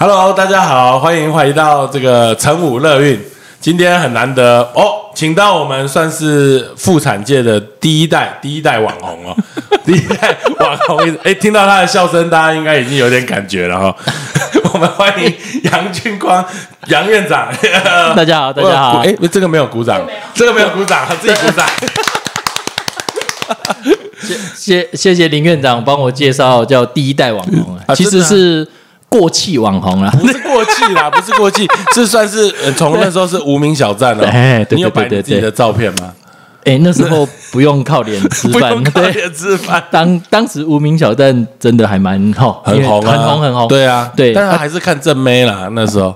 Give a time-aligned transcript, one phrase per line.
[0.00, 3.20] Hello，大家好，欢迎回到这个成武乐运。
[3.60, 9.36] 今天很难得哦，请到我们算是妇产界的第一代第一代网红哦，
[9.84, 11.18] 第一代网红。
[11.24, 13.96] 哎，听到他的笑声，大家应该已经有点感觉了哈。
[14.72, 15.34] 我们欢迎
[15.64, 16.44] 杨俊光
[16.86, 17.48] 杨院长。
[18.14, 19.00] 大家好，大家好。
[19.00, 20.00] 哎，这个没有鼓掌，
[20.32, 21.68] 这个没有鼓掌，自己鼓掌。
[24.54, 28.68] 谢谢谢谢林院长帮我介绍叫第一代网红啊，其实是
[29.08, 34.26] 过气网红了，不是过气啦， 不是过气，是算是从那时候是无名小站了。
[34.30, 36.12] 哎，你有摆自己的照片吗？
[36.64, 39.82] 哎，那时候不用靠脸吃饭， 靠脸吃饭。
[39.90, 43.68] 当当时无名小站真的还蛮好，很红，很红，很红。
[43.68, 46.14] 对啊，对，但是还是看正妹啦，那时候。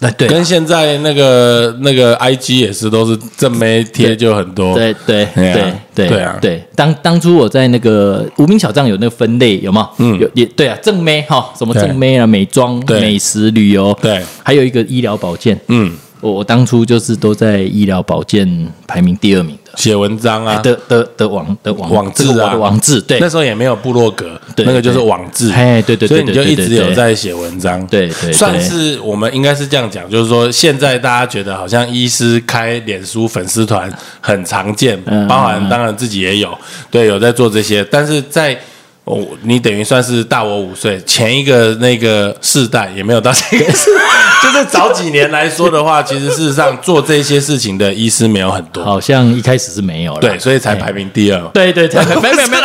[0.00, 4.74] 哎，对，跟现在那个那个 I G 也是，都是正妹贴就很多。
[4.74, 6.36] 对对对对对啊！
[6.40, 9.90] 对，当当初我在那个无名小站有那个分类，有吗？
[9.98, 15.96] 嗯，有也对啊，正妹哈，什么正妹啊，美妆、美食、旅游，对，还有一个医疗保健，嗯。
[16.24, 18.48] 我我当初就是都在医疗保健
[18.86, 19.72] 排名第二名的。
[19.76, 20.58] 写文章啊。
[20.60, 22.54] 的的的网的网网志啊。
[22.54, 23.20] 网志对。
[23.20, 25.52] 那时候也没有部落格那个就是网志。
[25.52, 27.86] 哎对对所以你就一直有在写文章。
[27.88, 36.56] 对对算是我们应该是这样讲就是说现在大家觉得好像医师开脸书粉丝团很常见包含当然自己也有
[36.90, 37.84] 对有在做这些。
[37.84, 38.58] 但是在。
[39.04, 52.62] 哦，你等于算是大我五岁，前一个那个世代也没有到这个， 就是早几年来说的话，其实事实上做这些事情的医师没有很多，好像一开始是没有了，对，所以才排名第二，对对，对没没没有，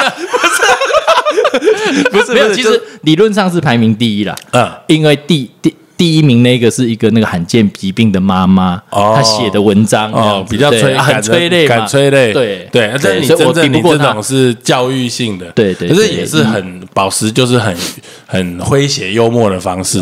[1.51, 5.75] 不是不是没有，其实理论上是排名第一啦，嗯，因为第第。
[5.99, 12.89] 第一名那个是一个那个罕见疾病的妈妈，她写的文章哦，比较催，很催泪敢催泪，对对。
[13.03, 17.75] 但是你真正你这种是教育性的，对对，可是也是很宝石，就是很
[18.25, 20.01] 很诙谐幽默的方式，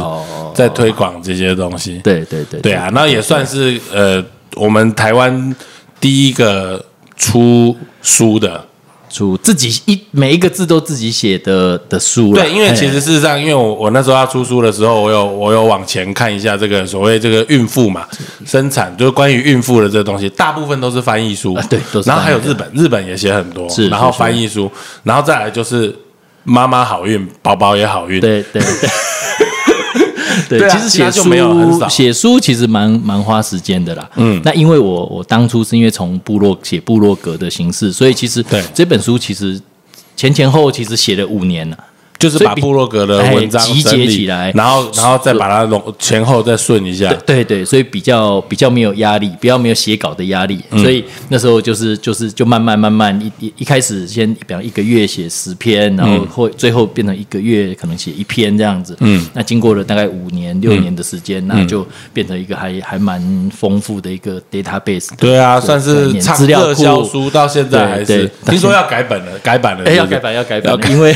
[0.53, 1.99] 在推广这些东西。
[2.03, 5.55] 对对对，对啊，那也算是呃，我们台湾
[5.99, 6.85] 第一个
[7.15, 8.66] 出书的。
[9.09, 18.05] 出自己一每一个字都自己写的的书对，因为其实事实上，因为我我那时候要出书的时候，我有我有往前看一下这个所谓这个孕妇嘛，
[18.45, 24.71] 生产就是关于孕妇的这个东西，大部分都是翻译书，对，然后还有日本，日本也写很多，是，然后翻译书，
[25.03, 25.95] 然后再来就是
[26.43, 28.89] 妈妈好运，宝宝也好运，对对对。
[30.49, 34.09] 对，其实写书写书其实蛮蛮花时间的啦。
[34.15, 39.59] 嗯，那因为我我当初是因为从部落写部落格的形式，所以其实对这本书其实
[40.15, 41.77] 前前后其实写了五年了。
[42.19, 47.13] 就是把部落格的文章集结起来，然后然后再把它拢前后再顺一下。
[47.25, 50.59] 对对，所以比较比较没有压力，比较没有写稿的压力。
[50.71, 58.95] 所以那时候就是就是就慢慢慢慢一一一开始先比方一个月写十篇，然后会最后变成一个月可能写一篇这样子。
[58.99, 63.21] 嗯，那经过了大概五年六年的时间，那就变成一个还还蛮
[63.55, 65.09] 丰富的一个 database。
[65.17, 67.03] 对啊，算是资料库。
[67.03, 69.83] 书到现在还是听说要改本了，改版了。
[69.85, 71.15] 哎，要改版要改版，因为。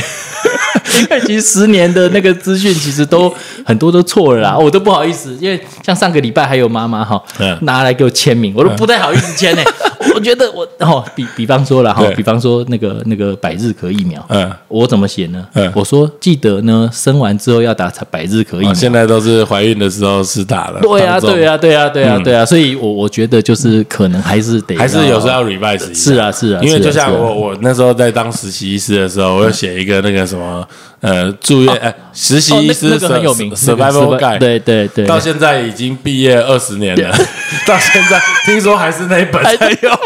[1.00, 3.32] 因为其实十年的那个资讯，其实都
[3.64, 5.36] 很多都错了啦，我都不好意思。
[5.40, 7.22] 因为像上个礼拜还有妈妈哈
[7.62, 9.62] 拿来给我签名，我都不太好意思签呢。
[10.14, 15.46] 我觉得我哦，比比方说了哈，比方说那个那个百日咳疫苗，嗯，我怎么写呢？
[15.54, 18.74] 嗯，我说记得呢，生完之后要打百日咳疫苗。
[18.74, 20.80] 现在都是怀孕的时候是打了。
[20.80, 22.44] 对啊，对啊，对啊，对啊，对啊。
[22.44, 25.94] 所以，我我觉得就是可能还是得还是有时候要 revise。
[25.94, 30.66] 是啊，是啊，因为就像我我那时候在当实习医师的时候，我要写一个那个什么。
[31.00, 37.16] 呃，住院哎，实习医师很有名，Survival Guide，对对对，到现在已经毕业二十年了，
[37.66, 39.98] 到现在听说还是那一本在用。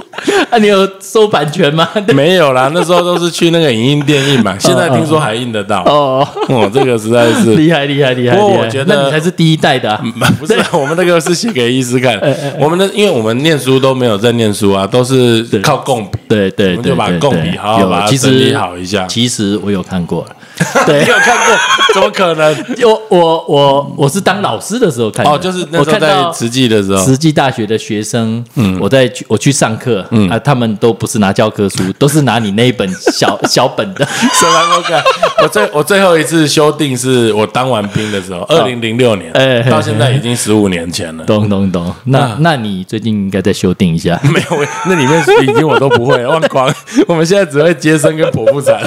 [0.50, 1.88] 啊，你有收版权吗？
[2.14, 4.56] 没有啦，那时候都是去那个影印店印嘛。
[4.60, 6.26] 现在听说还印得到哦。
[6.48, 8.36] 哦，这个实在是厉害厉害厉害。
[8.36, 10.00] 不过我觉得你才是第一代的，
[10.38, 12.18] 不是我们那个是写给医师看。
[12.58, 16.18] 我们的，因为我们念书都没有在念书啊，都是靠共笔。
[16.28, 19.06] 对对，我们就把共笔好好把它整理好一下。
[19.06, 20.28] 其实我有看过了。
[20.86, 21.56] 对，你有看过？
[21.94, 22.64] 怎么可能？
[22.84, 34.04] 我我我我是当老师的时候看的，哦，就是那时候在慈济的时候，慈济大学的学生，嗯，我在我去上课，嗯啊，他们都不是拿教科书， 都是拿你那一本小 小本的。
[34.04, 34.76] 什么？
[34.76, 35.02] 我看
[35.42, 41.24] 我最我最后一次修订是我当完兵的时候，二零零六年，哎，到现在已经十五年前了。
[41.24, 41.92] 懂懂懂。
[42.04, 44.18] 那那你最近应该再修订一下？
[44.24, 46.72] 没有，那里面已经我都不会忘光。
[47.08, 48.80] 我们现在只会接生跟剖腹产。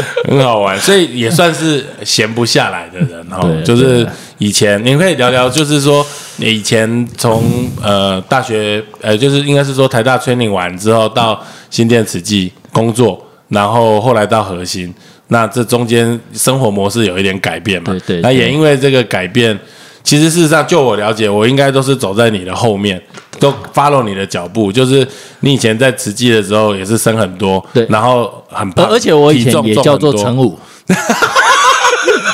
[0.28, 3.40] 很好玩，所以也算是闲不下来的人哈。
[3.64, 4.06] 就是
[4.38, 6.04] 以前，你可以聊聊，就是说
[6.36, 7.42] 你以前从
[7.82, 11.40] 呃大学呃，就是应该是说台大 training 完之后到
[11.70, 14.92] 新店慈济工作，然后后来到核心，
[15.28, 17.92] 那这中间生活模式有一点改变嘛？
[17.92, 18.20] 对对。
[18.20, 19.58] 那也因为这个改变，
[20.02, 23.00] 其实事实上就我了解，我应该都是走在你的后面。
[23.38, 25.06] 都 follow 你的脚步，就是
[25.40, 30.58] 你以前在慈济的时候也是生很多，对，然后很胖，而且我以前也叫做陈武，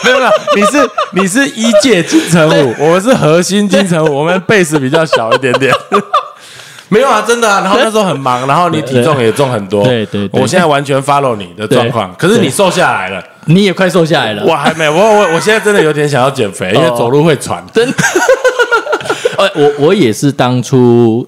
[0.04, 5.72] 没有没有，你是你是一届金城武，我们是核心金城武，我们 base 比较小一点点，
[6.88, 17.94] 没有啊，真的啊，然后那时候很忙，然后你体重也重很多，对对，我现在完全 follow 你的状况，可是你瘦下来了，你也快瘦下来了，我还没，我我我现在真的有点想要减肥，因为走路会喘， 真的。
[19.38, 21.26] 呃，我我也是当初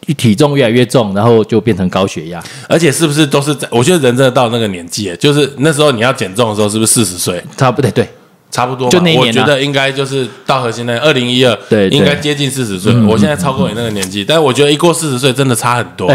[0.00, 3.68] 体体重越来越重，然后就变成高血压，而且是不是都是在？
[3.70, 7.44] 我觉得人真的到那个年纪，就是那时候你要减重的时候，是不是四十岁？
[7.56, 8.08] 差不多对，
[8.50, 8.88] 差不多。
[8.88, 12.92] 就那年，我觉得应该就是到核心的二零一二，对，应该接近四十岁。
[13.02, 16.10] 我现在超过你那个年纪，但是我觉得一过四十岁真的差很多。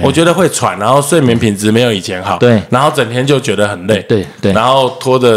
[0.00, 5.36] 我觉得会喘，然后睡眠品质没有以前好，对，然后整天就觉得很累，对对，然后拖着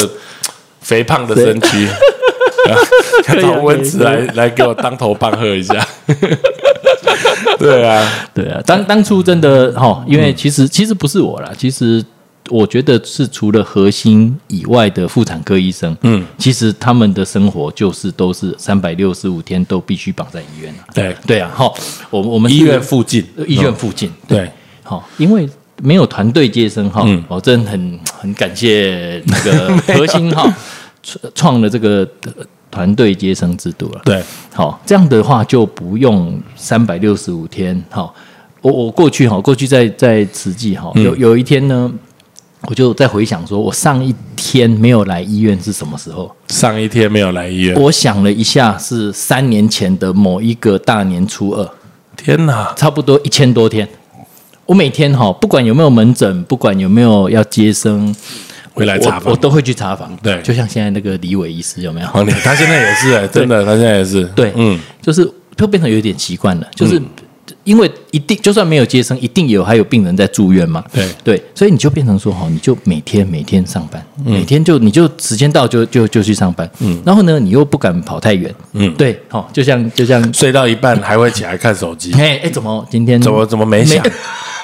[0.79, 1.87] 肥胖的身躯。
[3.41, 5.85] 找温子来来给我当头棒喝一下，
[7.57, 12.03] 对啊，对啊，当当初真的哈，因为其实其实不是我啦，其实
[12.49, 21.15] 我觉得是除了核心以外的妇产科医生，嗯，其实他们的生活就是都是三百六十五天都必须绑在医院对。
[21.25, 21.71] 对啊，哈，
[22.09, 24.49] 我我们医院附近，医院附近，对，
[24.83, 25.47] 好，因为
[25.81, 30.51] 没有团队接生哈，我真的很很感谢那个 核心哈。
[31.33, 32.07] 创了这个
[32.69, 37.83] 团队接生制度了，对，好，这样的话就不用三百六十五天。
[37.89, 38.13] 好，
[38.61, 41.91] 我我过去哈，过去在在慈济哈，有有一天呢，
[42.67, 46.33] 我就在回想说，我上一天没有来医院是什么时候？
[46.47, 51.69] 上一天没有来医院，我想了一下，是三年前的某一个大年初二。
[52.15, 53.87] 天哪，差不多一千多天。
[54.65, 58.15] 我每天哈，不管有没有门诊，不管有没有要接生。
[58.73, 60.15] 会来查房，我都会去查房。
[60.21, 62.07] 对，就像现在那个李伟医师有没有？
[62.43, 64.23] 他现在也是， 真的，他现在也是。
[64.35, 67.01] 对，嗯，就是就变成有点习惯了，就是
[67.63, 70.83] 因为一定就算没有接生，一定有还有病人在住院嘛。
[70.91, 76.69] 对对，所以你就变成说哈，你就每天每天上班，每天就你就时间到就就就去上班。
[76.79, 78.53] 嗯，然后呢，你又不敢跑太远。
[78.73, 82.13] 嗯，对，好，就像就像睡到一半还会起来看手机。
[82.17, 84.01] 哎哎，怎么今天怎么怎么没响？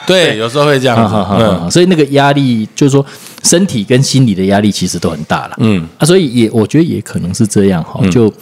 [0.07, 1.15] 对，有时候会这样子。
[1.37, 3.05] 嗯，所以那个压力就是说。
[3.43, 8.33] 身体跟心理的压力其实都很大了，嗯啊，所以也我觉得也可能是这样哈，就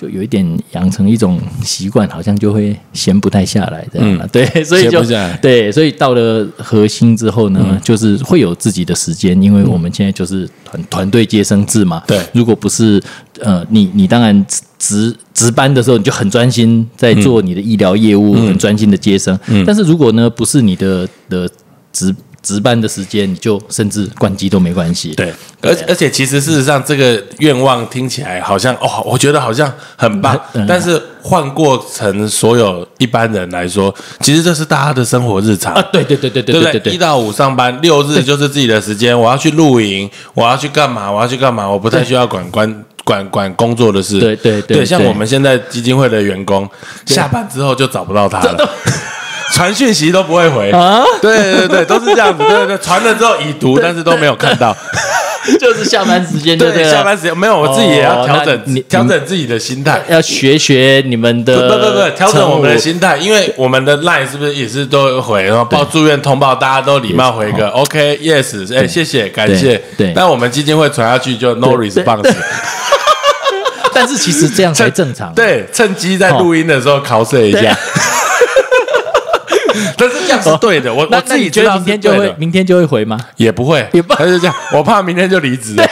[0.00, 4.28] 就有一点养成一种习惯，好像就会闲不太下来这样。
[4.32, 5.04] 对，所以就
[5.42, 13.02] 对，所以到了核心之后呢，就是会有自己的时间，因为我们现在就是团团队接生制嘛，对，如果不是
[13.40, 14.46] 呃，你你当然
[14.78, 21.46] 值值班的时候你就很专心在做你的医疗业务，很专心的接生，但是如果呢不是你的的
[21.92, 22.14] 值。
[22.42, 25.14] 值班的时间，你就甚至关机都没关系。
[25.14, 30.38] 对，而而且其实事实上，这个愿望听起来好像哦，我觉得好像很棒。
[30.66, 35.82] 但是换过成所有一般人来说，其实这是大家的生活日常啊。
[35.92, 39.18] 对对对对对对对，一到五上班，六日就是自己的时间。
[39.18, 41.10] 我要去露营，我要去干嘛？
[41.10, 41.68] 我要去干嘛？
[41.68, 44.18] 我不太需要管管管管工作的事。
[44.18, 46.68] 对对对，像我们现在基金会的员工，
[47.04, 48.70] 下班之后就找不到他了。
[49.52, 51.02] 传讯息都不会回啊！
[51.20, 52.44] 对对对，都是这样子。
[52.44, 54.76] 对对，传了之后已读，但是都没有看到。
[55.58, 61.66] 就是下班时间，对下班时间没有，我自己也要调整，调整自己的心态，要学学你们的。
[61.66, 69.80] 不不不，调整我们的心态，因为我们的 line 是不是也是都回，然后报住院通报，大家都礼貌回个 OK，Yes，哎，谢谢，感谢。
[69.96, 72.30] 对，但我们基金会传下去就 No response。
[73.92, 75.32] 但是其实这样才正常。
[75.34, 77.76] 对，趁机在录音的时候考试一下。
[79.96, 83.18] 但是这样是对的，我我自己觉得明天就会明天就会回吗？
[83.36, 84.54] 也不会，也不还是这样。
[84.72, 85.76] 我怕明天就离职。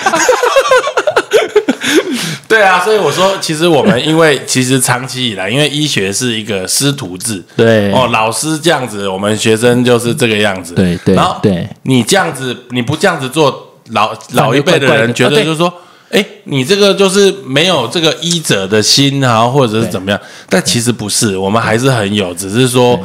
[2.48, 11.14] 对啊，所以我说，其实我们因为其实长期以来，因为医学是一个师徒制，对哦，老师这样子，我们学生就是这个样子，对对。
[11.14, 13.66] 然后对你这样子，你不这样子做。
[13.92, 15.72] 老老一辈的人觉得就是说，
[16.10, 20.20] 哎，你这个就是没有这个医者的心啊，或者是怎么样？
[20.48, 22.98] 但其实不是，我们还是很有，只是说。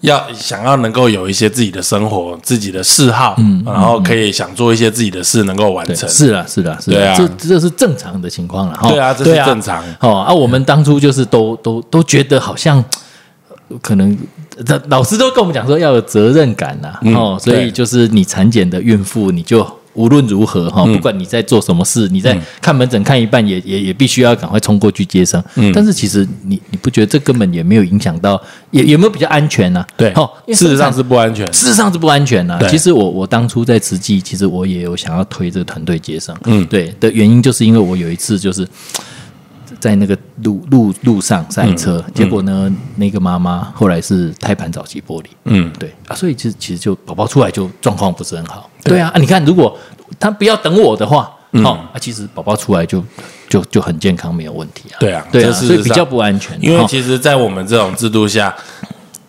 [0.00, 6.08] 要想要能够有一些自己的生活、自己的嗜好，嗯，然后可以想做一些自己的事，能够完成。
[6.08, 8.78] 是啊，是啊，是啊，这这是正常的情况了。
[8.82, 9.82] 对啊，这是正常。
[10.00, 12.84] 哦啊，我们当初就是都都都觉得好像
[13.82, 14.16] 可能
[14.88, 19.77] 老师都跟我们讲说要有责任感呐，哦，所以就是你产检的孕妇你就。
[19.98, 25.42] 无论如何哈，不管你在做什么事，你在看门诊看一半，也也也必须要赶快冲过去接生。
[25.74, 28.40] 但是其实你你不觉得这根本也没有影响到，
[28.70, 29.84] 也有没有比较安全呢？
[29.96, 32.68] 对，哦，事实上是不安全，事实上是不安全的。
[32.70, 36.32] 其实我我当初在慈济，其实我也有想要推这个团队接生。
[36.44, 38.66] 嗯，对的原因就是因为我有一次就是
[39.80, 45.30] 在那个路路路上赛车，结果呢，那个妈妈后来是胎盘早期剥离。
[45.44, 48.68] 嗯，对啊，所以其实其实就宝宝出来就状况不是很好。
[48.82, 49.76] 对啊，你看，如果
[50.18, 51.30] 他不要等我的话，
[51.62, 53.02] 好啊，其实宝宝出来就
[53.48, 54.96] 就就很健康，没有问题啊。
[54.98, 56.58] 对啊，对啊，所以比较不安全。
[56.60, 58.54] 因为其实，在我们这种制度下，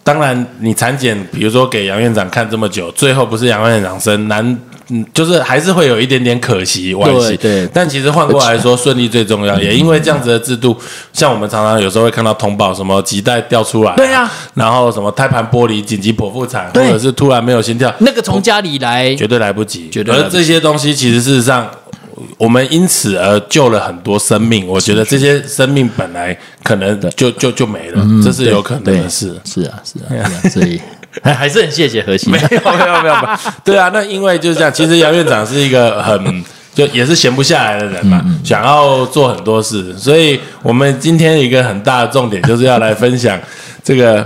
[0.03, 4.59] 当然你产检，比如说给杨院长看这么久，最后不是杨院长生，难。
[4.91, 7.37] 嗯，就是还是会有一点点可惜，惋惜。
[7.37, 9.59] 对，但其实换过来说，顺利最重要。
[9.59, 10.75] 也因为这样子的制度，
[11.13, 19.89] 像我们常常有时候会看到通报，什么脐带掉出来，对呀，然后什么胎盘剥离、紧急剖腹产，或者是突然没有心跳，那个从家里来绝对来不及。
[19.91, 20.15] 绝对。
[20.15, 21.69] 而这些东西，其实事实上，
[22.39, 24.65] 我们因此而救了很多生命。
[24.67, 29.39] 我觉得这些生命本来可能就就就没了，这是有可能的事。
[29.45, 30.81] 是啊，是啊，所以。
[31.21, 33.15] 还 还是很谢谢何心，没有没有没有，
[33.63, 43.37] 对啊，那因为就是这样，其实杨院长是一个很就也是闲不下来的人嘛，想要做很多事，所以我们今天一个很大的重点就是要来分享
[43.83, 44.25] 这个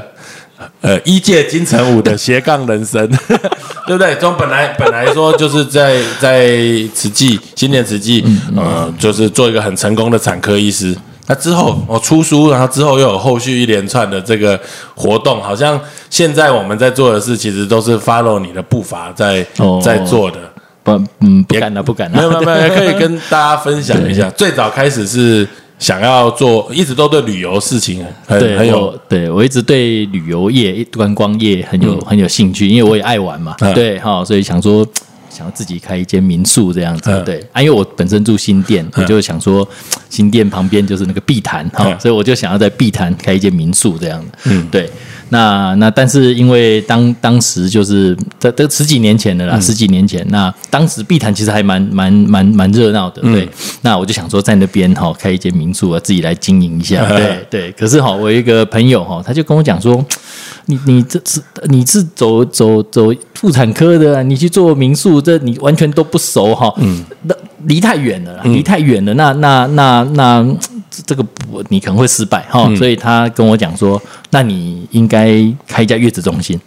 [0.81, 3.07] 呃一届金城武的斜杠人生，
[3.87, 4.15] 对不对？
[4.17, 6.51] 从本来本来说就是在在
[6.93, 8.23] 慈济新年慈济，
[8.55, 10.95] 呃，就是做一个很成功的产科医师。
[11.25, 14.59] 那之后我出书，然后之后又有后续一连串的这个
[14.93, 19.45] 活动，好像现在我们在做的事，其实都是 follow 你的步伐在
[19.81, 20.37] 在做的。
[20.83, 22.17] 不，嗯，不敢了，不敢了。
[22.17, 24.29] 没有，没有，可以跟 大家分享一下。
[24.31, 25.47] 最早开始是
[25.79, 33.55] 想要做，一直都对旅游事情很很有，对我一直对旅游业、观光业很有很有兴趣，因为我也爱玩嘛。
[33.73, 34.85] 对，哈，所以想说。
[35.33, 39.67] 想要自己开一间民宿这样子，对啊，因为我本身住新店，我就想说
[40.09, 44.89] 新店旁边就是那个碧潭哈，所以我就想要在碧潭开一间民宿这样的，嗯，对。
[45.29, 53.49] 那那但是因为当当时就是这这十几年前的啦，十几年前，那当时碧潭其实还蛮蛮蛮蛮热闹的，对。
[53.81, 57.71] 那我就想说在那边哈开一间民宿啊，自己来经营一下， 对对。
[57.71, 60.05] 可是哈，我一个朋友哈，他就跟我讲说。
[60.65, 70.57] 你你这是你是走走走妇产科的，你去做民宿，这你完全都不熟哈，嗯，那离太远了，离太远了，那那那那
[71.05, 71.25] 这个
[71.69, 75.29] 你可能会失败哈，所以他跟我讲说，那你应该
[75.67, 76.59] 开一家月子中心，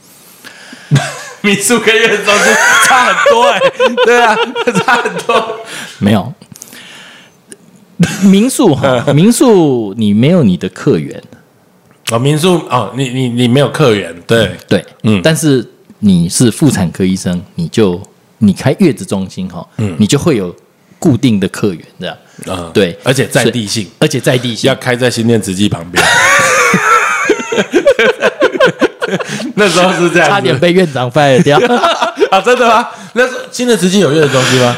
[1.41, 2.53] 民宿跟月子中心
[2.87, 3.61] 差很多哎，
[4.05, 4.37] 对啊，
[4.85, 5.61] 差很多，
[5.99, 6.33] 没有。
[8.25, 11.23] 民宿哈，民宿你没有你的客源。
[12.13, 14.51] 哦，民宿哦，你你你没有客源，对。
[14.69, 15.67] 对，嗯，但是
[15.99, 18.01] 你是妇产科医生，你就
[18.39, 20.55] 你开月子中心哈，嗯，你就会有
[20.99, 24.69] 固定的客源这样，啊，对，而且在地性，而且在地性。
[24.69, 26.03] 要开在新店慈济旁边，
[29.57, 31.59] 那时候是这样，差点被院长 fire 掉。
[32.31, 32.87] 啊，真的吗？
[33.15, 34.77] 那时候新的慈济有月子中心吗？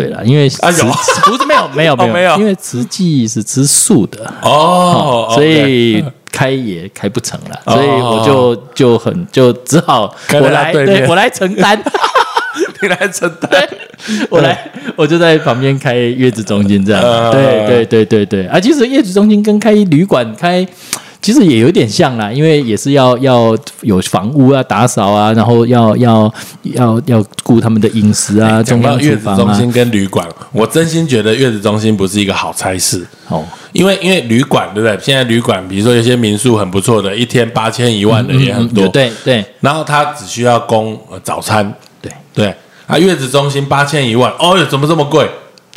[0.00, 0.84] 对了，因为啊有。
[1.24, 6.04] 不是没有没有没有，因为慈济是吃素的哦，所以。
[6.32, 11.78] 开也开不成了，所以我就就很就只好我来对我来承担，
[12.80, 13.68] 你来承担，
[14.30, 14.56] 我来
[14.96, 17.02] 我就在旁边开月子中心这样，
[17.32, 18.46] 对对对对对。
[18.46, 20.66] 啊，其实月子中心跟开旅馆开。
[21.22, 28.62] 其实也有点像啦，因为也是要要有房屋啊、打扫啊，然后要要要要顾他们的饮食啊。
[28.62, 34.98] 讲到月子中心跟旅馆，我真心觉得月子中心不是一个好差事哦，因为因为旅馆对不对？
[35.00, 39.44] 现在旅馆，比如说有些民宿很不错的，一天八千一万的也很多，对对。
[39.60, 42.54] 然后他只需要供早餐，对对。
[42.86, 45.28] 啊，月子中心八千一万，哦哟，怎么这么贵？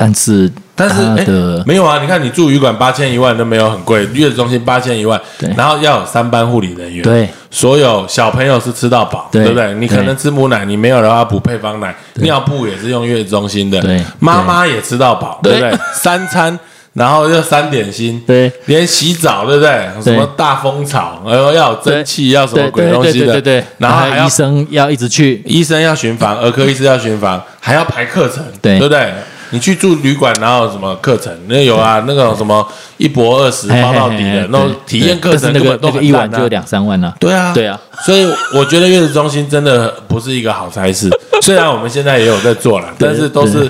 [0.03, 1.99] 但是，但是，哎，没有啊！
[2.01, 5.19] 你看，你住旅馆八千一万都没有很贵，月子中心八千一万，
[5.55, 9.73] 然后要有三班护理人员，对，所有小朋友是吃到饱，对不对？
[9.75, 15.73] 你可能吃母奶，你没有的话补配方奶，尿布也是用月子中心的，对，妈妈也吃到饱，对不对？
[15.95, 16.59] 三餐
[16.93, 19.87] 然后又三点心，对，连洗澡对不对？
[20.03, 23.63] 什么大风草，然后要有蒸汽，要什么鬼东西的，对对。
[23.77, 29.11] 然后还医生要一直去，医生要巡房，儿科医师要巡房，还要排课程，对对不对？
[29.53, 31.31] 你去住旅馆，然后什么课程？
[31.47, 32.67] 那有啊，那个什么
[32.97, 37.13] 一博二十包到底的，那种体验课程那个都一晚就两三万呢。
[37.19, 41.07] 对啊，对啊，所以我觉得月子中心真的不是一个好差事。
[41.43, 43.69] 虽然我们现在也有在做了，但是都是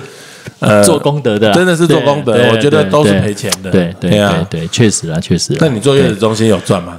[0.60, 2.32] 呃做功德的，真的是做功德。
[2.52, 3.70] 我觉得都是赔钱的。
[3.70, 5.54] 对对对对，确实啊，确实。
[5.60, 6.98] 那你做月子中心有赚吗？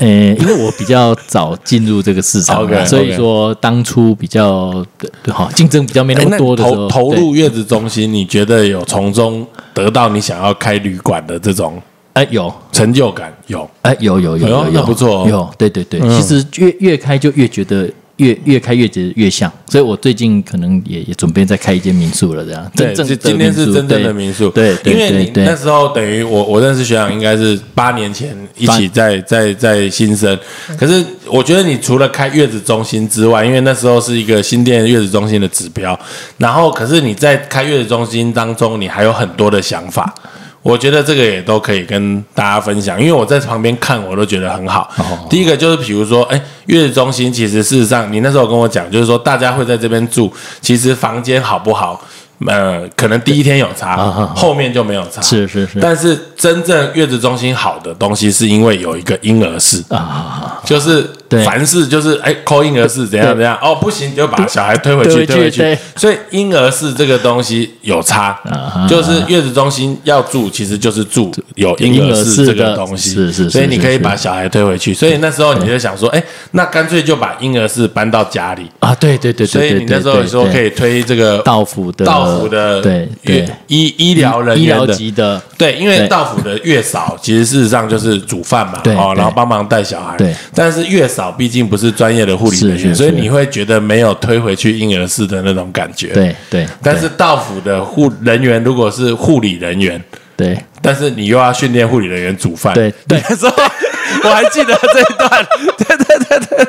[0.00, 4.84] 呃，因为我比较早进入这个市场， 所以说当初比较
[5.28, 11.80] 好竞争比较没那么多的时候，投入月子中心，你觉得有从中得到你想要开旅馆的这种
[12.14, 12.52] 哎有。
[12.72, 13.30] 成就感？
[13.48, 13.68] 有。
[13.82, 17.88] 哎有有有有有不错有对对对，其实越越开就越觉得。
[18.20, 22.70] 越越开越觉得越像，所以我最近可能也也准备再开一间民宿了，这样。
[22.76, 24.50] 对，今天是真正的民宿。
[24.50, 30.38] 对，因为你那时候等于我我认识学长应该是八年前一起在在在新生，
[30.78, 35.98] 可是我觉得你除了开月子中心之外，因为那时候是一个新店月子中心的指标，
[36.36, 40.14] 然后可是你在开月子中心当中，你还有很多的想法。
[40.62, 44.90] 我觉得这个也都可以跟大家分享，因为我在旁边看，我都觉得很好。
[45.28, 52.00] 第一个就是，比如说，哎，月子中心其实事实上，你那时候跟我讲，就是说大家会在这边住，其实房间好不好？
[52.46, 53.96] 呃，可能第一天有差，
[54.34, 55.20] 后面就没有差。
[55.20, 55.78] 是是是。
[55.78, 61.06] 但是真正月子中心好的东西，是因为有一个婴儿室啊，就是
[61.44, 65.78] 凡事就是哎，扣婴儿室怎样怎样哦，不行就把小孩推回去推回去。
[65.94, 68.40] 所以婴儿室这个东西有差，
[68.88, 73.10] 就是月子中心要住，其实就是住有婴儿室这个东西。
[73.10, 73.50] 是是。
[73.50, 74.94] 所以你可以把小孩推回去。
[74.94, 76.22] 所以那时候你就想说，哎，
[76.52, 78.94] 那干脆就把婴儿室搬到家里啊。
[78.94, 79.46] 对对对对。
[79.46, 82.30] 所以你那时候说可以推这个道府的道。
[82.30, 90.16] 府的对对医医疗人员的级的对，因为道府的月嫂，其实事实上就是煮饭嘛，哦，然后帮忙带小孩。
[90.16, 96.14] 对，但是越少，毕竟不是专业的护理人员，所以你会觉得没有推回去婴儿室的那种感觉。
[96.14, 100.02] 对对，但是到府的护人员如果是护理人员，
[100.40, 103.20] 对，但是你又要训练护理人员煮饭，对对，
[104.24, 106.66] 我还记得这一段， 对对对对。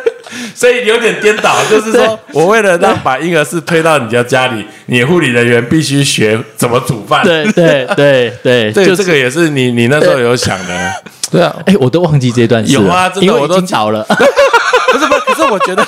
[0.53, 7.23] 所以有点颠倒，就是说我为了让把婴儿室推到你家家里，你护理人员必须学怎么煮饭。
[7.23, 10.91] 对对对对，这 这个也是你你那时候有想的。
[11.31, 14.03] 对啊，哎，我都忘记这段有啊，真的我都找了。
[14.03, 15.85] 不是不，可是我觉得。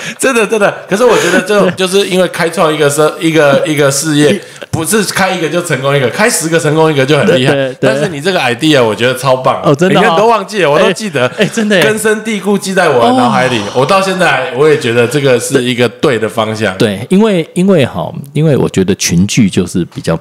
[0.18, 7.54] 真的真的，可是我觉得这种就是因为开创一个生一个一个事业， 不是开一个就成功一个，开十个成功一个就很厉害。
[7.80, 13.60] 但是你这个 idea 我觉得超棒哦，真的，你看都忘记了，我都记得，哎，真的根深蒂固记在我的脑海里。
[13.74, 16.76] 我到现在我也觉得这个是一个对的方向。
[16.78, 20.18] 对，因为因为哈，因为我觉得群聚就是比较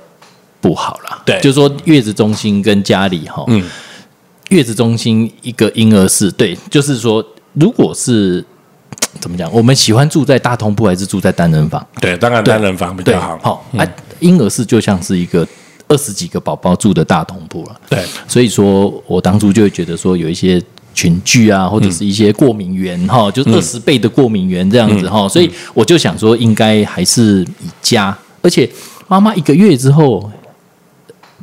[0.60, 1.22] 不好了。
[1.26, 3.64] 对，就是说月子中心跟家里哈，嗯，
[4.50, 8.44] 月子中心一个婴儿室，对，就是说如果是。
[9.20, 9.52] 怎么讲？
[9.52, 11.86] 我们喜欢住在大通铺还是住在单人房？
[12.00, 13.38] 对，当然单人房比较好。
[13.42, 15.48] 好，哎，婴儿室就像是一个
[15.88, 17.76] 二十几个宝宝住的大通铺了。
[17.90, 20.62] 对，所以说我当初就会觉得说有一些
[20.94, 28.70] 群聚啊，或者是一些过敏源哈，就二十倍的过敏源这样子哈，所以我就想说应该还是以家，而且
[29.08, 30.30] 妈妈一个月之后。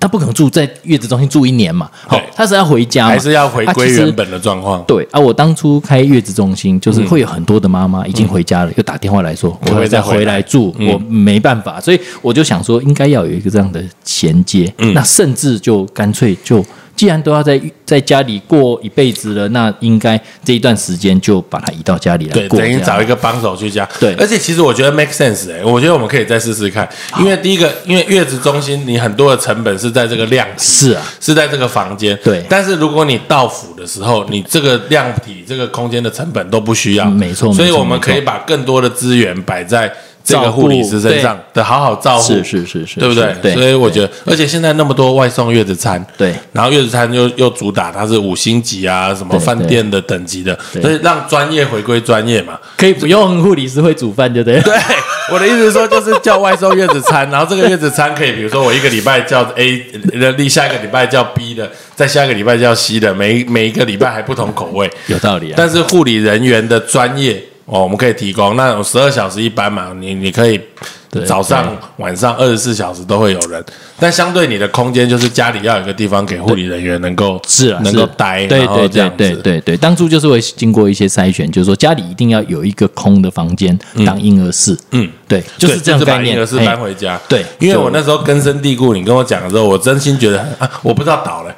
[0.04, 1.88] 他不可能住在月子中心住一年嘛？
[2.06, 4.84] 好，他是要回家，还是要回归原本的状况？
[4.86, 16.62] 对啊，我当初开月子中心，就是会有很多的妈妈已经回家了，又打电话来说我会再回来住，我没办法，所以我就想说，应该要有一个这样的衔接，那甚至就干脆就。
[16.96, 22.58] 既然都要在在家里过一辈子了，那应该这一段时间就把它移到家里来过。
[22.58, 23.88] 等于找一个帮手去家。
[23.98, 26.88] 对，而且其实我觉得 make sense 哎，我觉得我们可以再试试看。
[27.18, 32.18] 因为第一个，因为月子中心你很多的成本是在这个量体，是啊，是在这个房间。
[32.22, 32.44] 对。
[32.48, 37.52] 但是如果你到府的时候，你这个量体、这个空间的成本都不需要，没错。
[37.52, 39.92] 所以我们可以把更多的资源摆在。
[40.24, 43.52] 这个护理师身上的好好照顾，是是是是，对不对？
[43.52, 54.58] 所以我觉得，而且现在那么多外送月子餐，对，然后月子餐又又主打它是五星级啊，什么饭店的等级的，所以让专业回归专业嘛，可以不用护理师会煮饭，对不对？
[54.62, 54.74] 对，
[55.30, 59.76] 我的意思是说，就是叫外送月子餐，然后这个月子餐可以，比如说我一个礼拜叫 A，
[60.38, 65.54] 立下一个礼拜叫 B 的，在下一个礼拜叫 C 的，每每一个礼拜还不同口味，有道理啊。
[65.54, 67.44] 但是护理人员的专业。
[67.66, 68.56] 哦，我们可以提供。
[68.56, 70.60] 那种十二小时一班嘛，你你可以
[71.26, 73.64] 早上晚上二十四小时都会有人，
[73.98, 91.54] 但相对你的空间就是家里要有一个地方给护理人员能够是啊能够待，对对对对对对，当初就是会经过一些筛选，就是说家里一定要有一个空的房间当婴儿室，嗯，对，就是这样概念，婴儿室搬回家，对，因为我那时候根深蒂固，你跟我讲的时候，我真心觉得啊，我不知道倒了。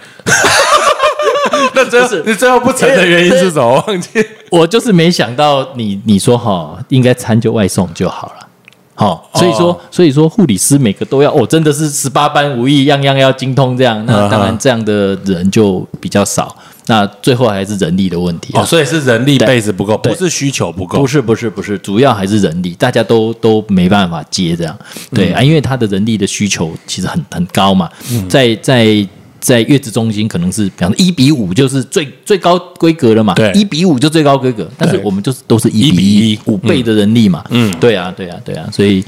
[1.77, 2.25] 那真是。
[2.27, 3.85] 你最后不成的原因是什么？
[3.87, 4.09] 忘记。
[4.51, 8.47] 我就是没想到你你说哈，应该餐就外送就好了，
[8.95, 14.05] 好，所以说所以说护理师每个都要哦，真的是十八般武艺，样样要精通这样。
[14.07, 24.79] 那当然这样的人就比较少，那最后还是人力的问题哦，所以是人力配置不够，不是需求不够，不是不是不是，主要还是人力，大家都都没办法接这样，
[25.13, 27.91] 对啊，因为他的人力的需求其实很很高嘛，
[28.29, 29.07] 在在。
[29.41, 34.69] 在月子中心可能是，比方说一比五就是最最高规格了嘛，对，一比五就最高规格。
[34.77, 39.05] 但是我们就是都是一比一五倍的人力嘛，嗯，对啊，对啊，对啊，所以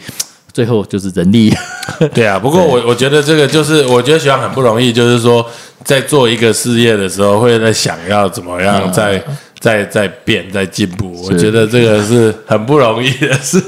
[0.53, 1.53] 最后就是人力。
[2.14, 5.45] 对啊，不过我我觉得这个就是，我觉得学长很不容易，就是说
[5.85, 9.23] 在做一个事业的时候，会在想要怎么样在
[9.59, 11.12] 在在变在进步。
[11.25, 13.62] 我觉得这个是很不容易的事。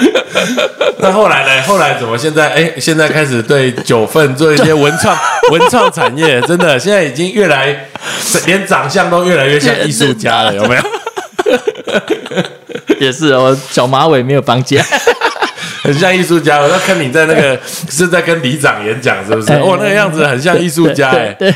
[0.98, 1.62] 那后来呢？
[1.66, 2.50] 后来怎么现在？
[2.50, 5.16] 哎，现在开始对九份做一些文创
[5.52, 7.88] 文创产业，真的现在已经越来
[8.46, 10.82] 连长相都越来越像艺术家了，有没有？
[13.00, 14.84] 也是哦，小马尾没有绑起来，
[15.82, 16.60] 很像艺术家。
[16.60, 19.52] 我要看你在那个是在跟里长演讲，是不是？
[19.60, 21.34] 哇，那个样子很像艺术家哎。
[21.38, 21.54] 对。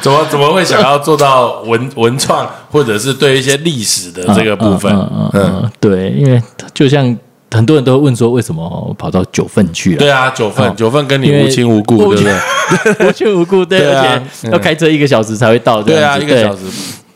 [0.00, 4.92] 怎么怎么会想要做到文文创，或者是对一些历史的这个部分？
[5.32, 6.42] 嗯，对，因为
[6.74, 7.16] 就像。
[7.50, 9.98] 很多人都会问说，为什么跑到九份去了？
[9.98, 13.08] 对啊，九份，九份跟你无亲无故，对不对？
[13.08, 15.82] 无亲无故，对，而且要开车一个小时才会到。
[15.82, 16.64] 对啊，一个小时。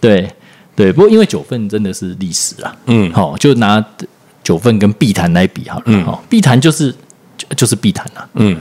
[0.01, 0.27] 对
[0.75, 3.85] 对，不过因为九份真的是历史啊，嗯，好，就拿
[4.43, 6.95] 九份跟碧潭来比好了，嗯，碧潭就是
[7.55, 8.57] 就是碧潭啊，嗯，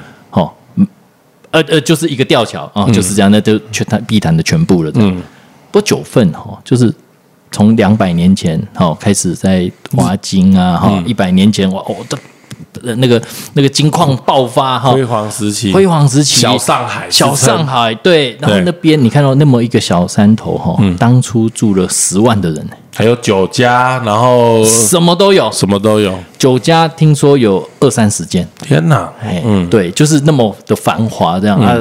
[1.52, 5.22] 呃呃，就是一个吊桥啊，就是这样，那就全谈碧潭的全部了，嗯，
[5.72, 6.94] 不过九份哈，就是。
[7.54, 22.66] 从两百年前哈开始在挖金啊哈，一百年前哇哦的，那个那个金矿爆发哈，辉煌时期，辉煌时期，小上海，小上海对，然后那边你看到那么一个小山头哈，当初住了十万的人。
[22.94, 26.14] 还有酒家，然后什么都有，什么都有。
[26.38, 29.10] 酒家听说有二三十间，天哪！
[29.22, 31.74] 哎，嗯，对，就是那么的繁华，这样啊，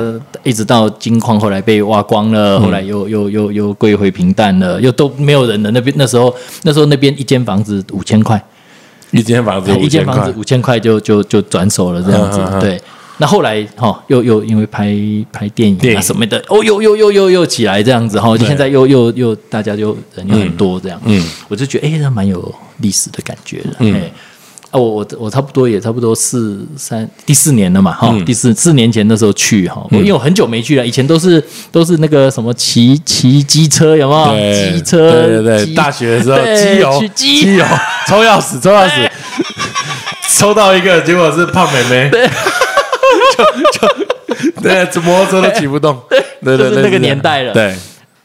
[0.44, 5.70] 一直到金矿后来被挖光了，后来又又又又归回平淡了，又都没有人了。
[5.72, 8.40] 那边那时候那时候那边一间房子五千块，
[9.10, 12.80] 一间房子一间房子五千块就就就转手了，这样子，对。
[13.20, 14.96] 那后来哈，又又因为拍
[15.30, 24.10] 拍电影啊什么的，哦，又又又又又起来这样子哈，现在又又又大家就人又很多这样，嗯，我就觉得哎，那蛮有历史的感觉的，哎，
[24.70, 34.72] 啊，我我我差不多也差不多四三第四年了嘛，哈，第四四年前的时候去哈，因为我很久没去了，以前都是都是那个什么骑骑机车有没有？
[34.72, 37.64] 机车对对对，大学的时候机油机油。
[38.08, 39.06] 抽钥匙抽钥匙，
[40.38, 42.10] 抽到一个结果是胖妹妹。
[43.72, 47.74] 就 对，摩托车都骑不动，对对对，那个年代了，对。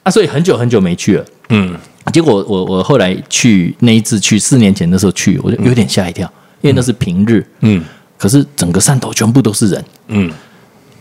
[0.04, 1.76] 啊，所以很久很久没去了，嗯，
[2.14, 7.84] 结果我我后来去那一次去四年前的时候去，我就有点吓一跳，因为那是平日，嗯，
[8.16, 10.32] 可是整个汕头全部都是人，嗯，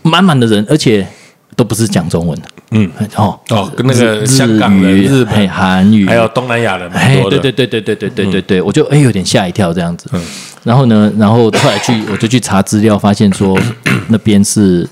[0.01, 1.05] 满满的人，而且
[1.55, 10.21] 都不是讲中文的，嗯，哦哦，跟那个香港人、日本、韩语，还有东南亚人，哎，对对对对对对对对对，我就哎有点吓一跳这样子，嗯。
[10.63, 11.13] 然后呢？
[11.15, 13.55] 然后后来去，我就去查资料，发现说
[14.07, 14.87] 那边是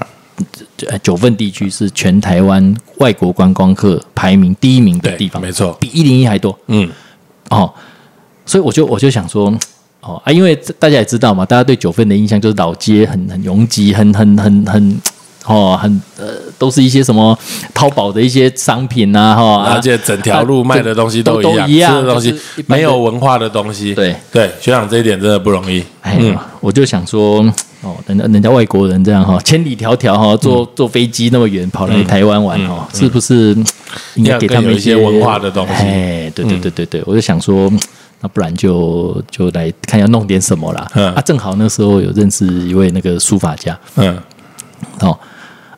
[1.01, 6.55] 九份地区是全台湾外国观光客排名第一名的地方，没错，比一零一还多。
[6.67, 6.87] 嗯，
[7.49, 7.73] 哦，
[8.45, 9.51] 所以我就我就想说，
[10.01, 15.01] 哦啊，因为大家也知道嘛，大家对九份的印象就是老街很很拥挤，很很很很。
[15.45, 17.37] 哦，很呃，都是一些什么
[17.73, 22.33] 淘宝的一些商品啊，哈，而且整条路卖的东西都一样，吃的东西
[22.65, 24.15] 没有文化的东西，对。
[24.31, 25.83] 对，学长这一点真的不容易。
[26.03, 27.39] 嗯，我就想说，
[27.81, 33.55] 哦，人家人家外国人这样哈，千里迢迢哈，坐坐飞机那么远跑来台湾玩哈，是不是
[34.15, 35.73] 应该给他们一些文化的东西？
[35.73, 37.69] 哎，对对对对对，我就想说，
[38.21, 40.87] 那不然就就来看要弄点什么啦。
[41.15, 44.17] 啊，正好那时候有认识一位那个书法家，嗯，
[45.01, 45.19] 哦。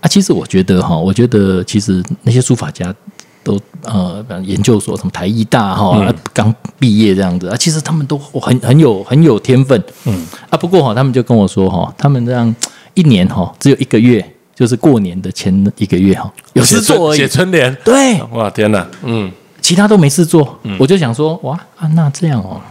[0.06, 2.94] 啊，其实我觉得哈，我觉得其实那些书法家
[3.44, 10.24] 都呃，研究所什么台艺大哈，刚毕业这样子啊，其实他们都很很有很有天分，嗯。
[10.52, 12.56] 啊，不过哈，他们就跟我说哈，他们这样
[12.94, 22.62] 一年哈，只有一个月，就是过年的前一个月哈，有事做而已，写春联，对，哇天哪，嗯，其他都没事做，我就想说哇啊，那这样哦。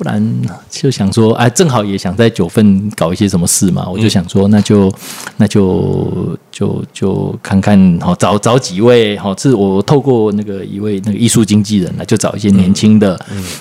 [0.00, 4.90] 不然就想说，哎，正好也想在九份搞一些什么事嘛，我就想说，那就
[5.36, 13.14] 那就就就看看，好找找几位，好是我透过那个一位那个艺术经纪人来，就找一些年轻的，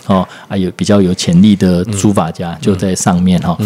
[0.08, 3.58] 哦，还有比较有潜力的书法家，就在上面哈。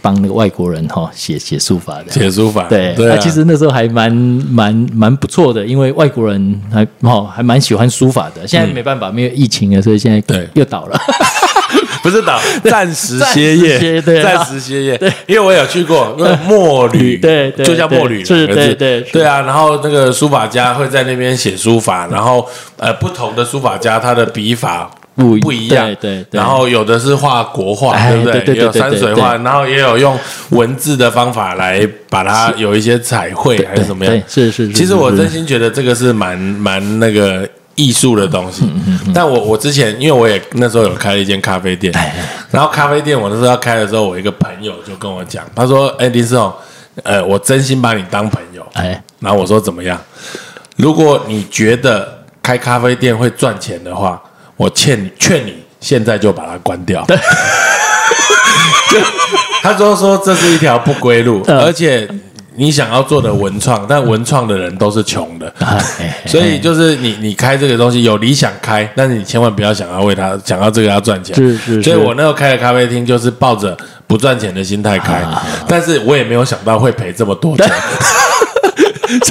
[0.00, 8.46] 帮那个外国人哈写写书法的，写书法，对，那其实那时候还蛮蛮蛮不错的，因为外国人还哦还蛮喜欢书法的。
[8.46, 10.48] 现在没办法，没有疫情了，所以现在对。
[10.54, 10.96] 又倒了，
[12.06, 12.38] 不是倒，
[12.70, 14.96] 暂时歇业，暂时歇业。
[14.96, 19.40] 对，因为我有去过那墨旅， 对，就叫墨旅，是，对对对啊。
[19.40, 24.88] 然后那个书法家会在那边写书法，然后呃，不同的书法家他的笔法。
[25.16, 28.54] 不不一样，对，然后有的是画国画，对不对？
[28.54, 30.14] 也有山水画，然后也有用
[30.50, 34.22] 文字的方法来把它有一些彩绘还是怎么样？
[34.28, 34.70] 是是。
[34.74, 38.68] 其实我真心觉得这个是蛮蛮那个艺术的东西。
[39.14, 41.94] 但我我之前因为我也那时候有开了一间咖啡店，
[42.50, 46.52] 然后咖啡店我那时候要开的时候，我一个朋友就跟我讲，他说：“哎，林世宏，
[47.04, 49.98] 呃，我真心把你当朋友。”哎，然后我说：“怎么样？
[50.76, 54.20] 如果你觉得开咖啡店会赚钱的话。”
[54.58, 57.04] 我劝你，劝你现在就把它关掉。
[59.60, 62.08] 他说说这是一条不归路，而且
[62.56, 65.52] 你想要做的文创，但文创的人都是穷的，
[66.26, 71.34] 所以就是你你开这个东西有理想开，但是你千万不要想要为他想要这个要赚钱。
[71.36, 75.22] 是是，所以我那时候开的咖啡厅就是抱着不赚钱的心态开，
[75.68, 77.70] 但是我也没有想到会赔这么多钱。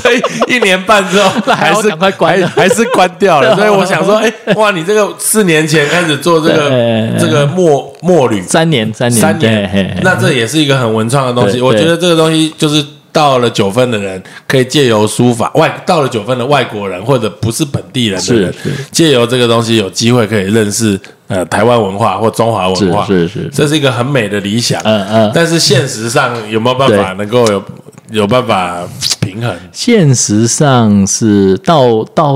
[0.01, 3.53] 所以一年半之后，还是赶快关，还是关掉了。
[3.57, 11.61] 所以我想说，哎，哇，你这个四年前开始做这个这个墨墨旅，三年三年三年，那这也是一个很文创的东西。
[11.61, 12.83] 我觉得这个东西就是
[13.15, 18.53] 到了九分的人，可以借由书法外到了九分的外国人或者不是本地人的人，
[18.91, 20.99] 借由这个东西有机会可以认识
[21.29, 24.81] 呃台湾文化或中华文化，是是，这是一个很美的理想。
[24.83, 27.63] 嗯嗯，但是现实上有没有办法能够有？
[28.11, 28.83] 有办法
[29.19, 29.51] 平衡。
[29.71, 32.35] 现实上是到到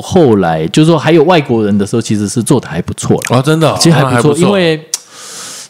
[0.00, 3.38] 后来，就是说还有外国人的时候，其实是做的还不错了。
[3.38, 4.80] 哦，真的，其实还不错，因为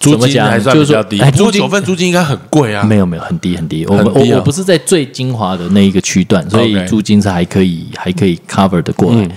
[0.00, 1.18] 租金还算比较低。
[1.30, 2.82] 租金九份租金应该很贵啊？
[2.82, 3.86] 没有没有，很低很低。
[3.86, 9.28] 我我我不是在最精华的那一个区段，所以租金是还可以还可以 cover 的过来。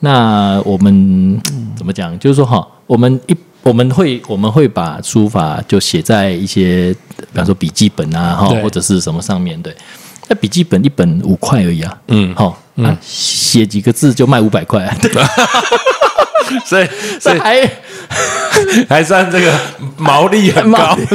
[0.00, 1.40] 那我们
[1.76, 2.18] 怎么讲？
[2.18, 3.36] 就是说哈，我们一。
[3.64, 9.74] 我们会我们会把书法就写在一些，比方说笔记本啊，哈，或者是什么上面对。
[10.28, 14.88] 那笔记本一本五块而已啊，嗯，好，啊，写几个字就卖五百块，
[16.64, 16.88] 所以
[17.20, 17.70] 所以还
[18.88, 19.52] 还算这个
[19.96, 20.96] 毛利很高。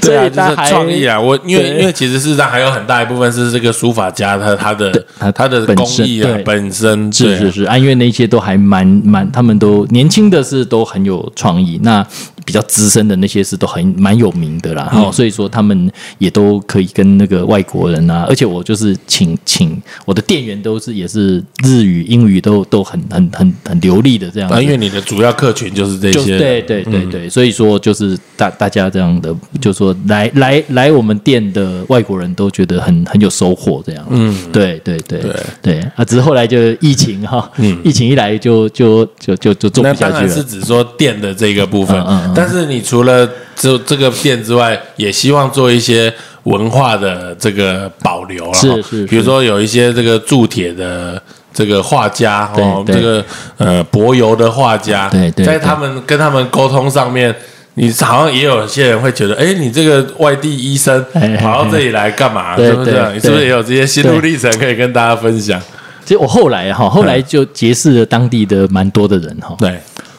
[0.00, 1.20] 对啊，就是创意啊！
[1.20, 12.06] 我因为因为其实事实上还有很大一部分是这个书法家他他的他的工艺啊本身是是是啊，因为那些都还蛮蛮，他们都年轻的是都很有创意，那
[12.46, 14.88] 比较资深的那些是都很蛮有名的啦。
[14.94, 24.48] 哦，所以说他们也都可以跟那个外国人啊，而且我就是请请我的店员都是也是日语英语都都很很很很流利的这样。
[24.48, 29.34] 啊，因为你的主要客群就是这些，对对对对，所以说就是大大家这样的。
[29.60, 34.06] 就说来来来，我们店的外国人都觉得很很有收获，这样。
[34.10, 35.32] 嗯，对对对对
[35.62, 36.04] 对啊！
[36.04, 40.28] 只是后来就疫情哈，嗯，疫情一来就就就就就做不下去了。
[40.28, 51.20] 是指说店的这个部分，嗯但是你除了这这个店之外，也希望做一些文化的这个保留是是，比如说有一些这个铸铁的
[51.54, 53.24] 这个画家哦，这个
[53.56, 57.34] 呃柏油的画家，对对，在他们跟他们沟通上面。
[57.78, 61.04] 你好像也有些人会觉得，哎，你这个外地医生
[61.38, 62.56] 跑到这里来干嘛？
[62.56, 62.90] 是不是？
[63.12, 65.60] 你是不是也有这些心路历程可以跟大家分享？
[66.02, 69.78] 其实我后来哈，后来就结识了当地的蛮多的人哈，对，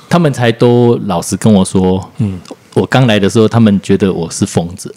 [0.10, 2.40] 他们才都老实跟我说，嗯，
[2.74, 4.94] 我刚来的时候，他们觉得我是疯子，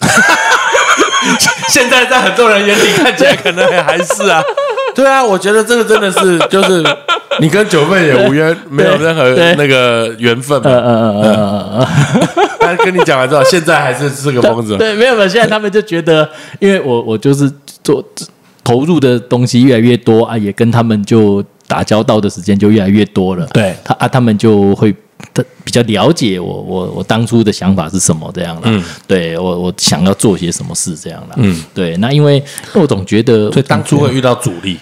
[1.69, 4.41] 现在在很多人眼里看起来可能还是啊。
[4.93, 6.83] 对啊，我觉得这个真的是，就是
[7.39, 9.23] 你跟九妹也无缘，没有任何
[9.55, 10.69] 那个缘分嘛。
[10.69, 11.87] 嗯嗯嗯嗯嗯。
[12.59, 14.75] 他跟你讲完之后，现在还是是个疯子。
[14.75, 17.49] 对，没有没有，现在他们就觉得，因为我我就是
[17.81, 18.03] 做
[18.65, 23.47] 投入的东西越来越多啊，也跟他们就打交道的时间就越来越多了。
[23.53, 24.93] 对，他啊，他们就会。
[25.33, 34.77] 他比较了解我，我我当初的想法是什么这样的，嗯，对我我想要做些什么事这样的，嗯，对，那因为我总觉得，所以当初会遇到阻力，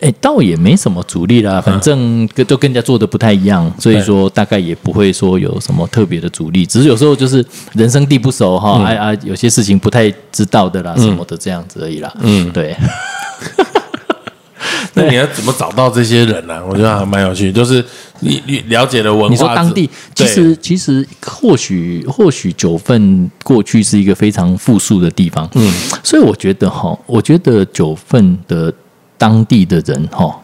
[0.00, 12.74] 哎，倒也没什么阻力啦，反正跟都跟人家做的不太一样，所以说大概也不会说有什么特别的阻力，只是有时候就是人生地不熟哈，哎啊，有些事情不太知道的啦，什么的这样子而已啦，嗯，对。
[14.94, 16.62] 那你要怎么找到这些人呢？
[16.68, 17.82] 我觉得还蛮有趣，就是
[18.22, 28.72] 你你了解的文化，你说当地其实其实或许或许九份过去是一个非常富庶的地方，嗯，所以我觉得哈，我觉得九份的
[29.18, 30.34] 当地的人哈，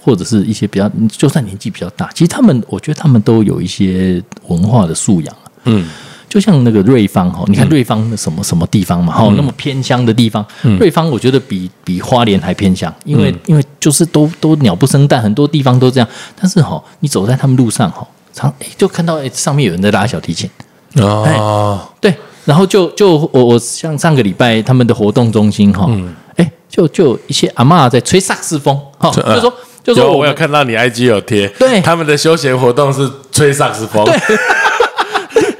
[0.00, 5.88] 或者是一些比较就算年纪比较大，其实他们我觉得他们都有一些文化的素养，嗯。
[6.34, 10.44] 就像那个瑞芳哈，你看瑞芳的什么什么地方嘛，哈，那么偏乡的地方，
[10.80, 16.08] 瑞芳我觉得比比花莲还偏乡，因为因为就是都都鸟不生蛋，很多地方都这样。
[16.34, 20.50] 但是哈，你走在他们路上哈，常就看到上面有人在拉小提琴。
[20.96, 22.12] 哦，对，
[22.44, 25.88] 然后就就我我像上个礼拜他们的活动中心哈，
[26.34, 34.04] 哎，就就一些阿妈在吹萨克斯风哈，就说就说我有看到你 IG 有贴，对，他们的休闲活动是吹萨克斯风。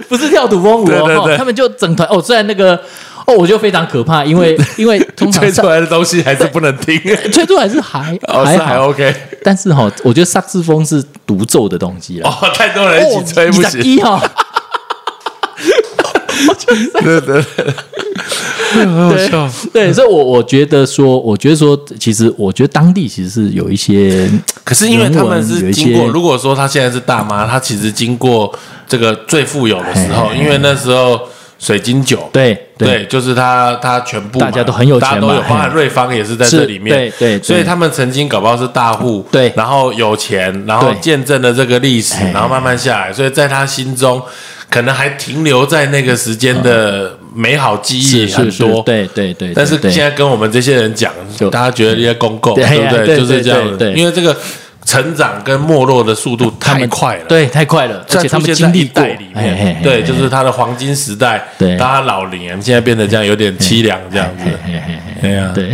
[0.09, 2.21] 不是跳土风舞哦，他们就整团哦。
[2.21, 2.77] 虽然那个
[3.27, 7.01] 哦，我就非常可怕，因为 因为通常吹出来的东西还是不能听，
[7.33, 9.15] 吹出来是还 还还 OK。
[9.43, 12.29] 但是哈，我觉得萨克斯风是独奏的东西了。
[12.29, 13.83] 哦，太多人一起吹不行。
[13.83, 14.21] 一哈，
[17.03, 17.45] 对对对，
[18.73, 19.51] 很好笑。
[19.73, 24.29] 对，所以，我我觉得说，我觉得说，其实我觉得当地其实是有一些，
[24.65, 28.53] 可是因为他们是经过，如果说他现在是大妈，他其实经过。
[28.87, 44.21] 这个最富有的时候，因为那时候水晶酒，对对，就是他他全部大家都很有钱，大家都有，包含瑞芳也是在这里面，对对，所以他们曾经搞不好是大户，对，然后有钱，然后见证了这个历史，然后慢慢下来，所以在他心中
[44.69, 51.13] 可能还停留在那个时间的美好记忆很多，对对对，但是现在跟我们这些人讲，
[51.51, 53.17] 大家觉得这些公共对不对？
[53.17, 54.37] 就是这样，因为这个。
[54.95, 64.45] 成长跟没落的速度太快了，对，太快了，而且他们经历过里面，对，就是他的黄金时代，对，当他老年，现在变得这样有点凄凉，这样子，
[65.21, 65.71] 对呀，对，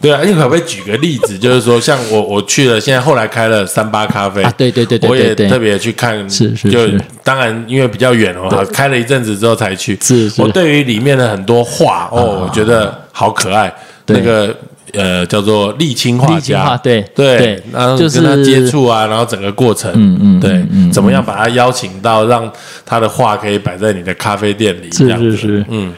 [0.00, 1.38] 对啊，你 可不可以举个例子？
[1.38, 6.88] 就是说，像我我去了，现在后来开了三八咖啡，对对对对，我也特别去看，是是，就
[7.22, 13.72] 当然因为比较远哦，开了一阵子之后才去，是是，我对于里面的很多画哦，我觉得好可爱，
[14.06, 14.56] 那个。
[14.92, 22.50] 呃，叫做沥青画家，对对，然后跟他接触啊，然后整个过程，嗯嗯，对，怎么样把他邀请到，让
[22.84, 25.92] 他的画可以摆在你的咖啡店里，是是是，嗯，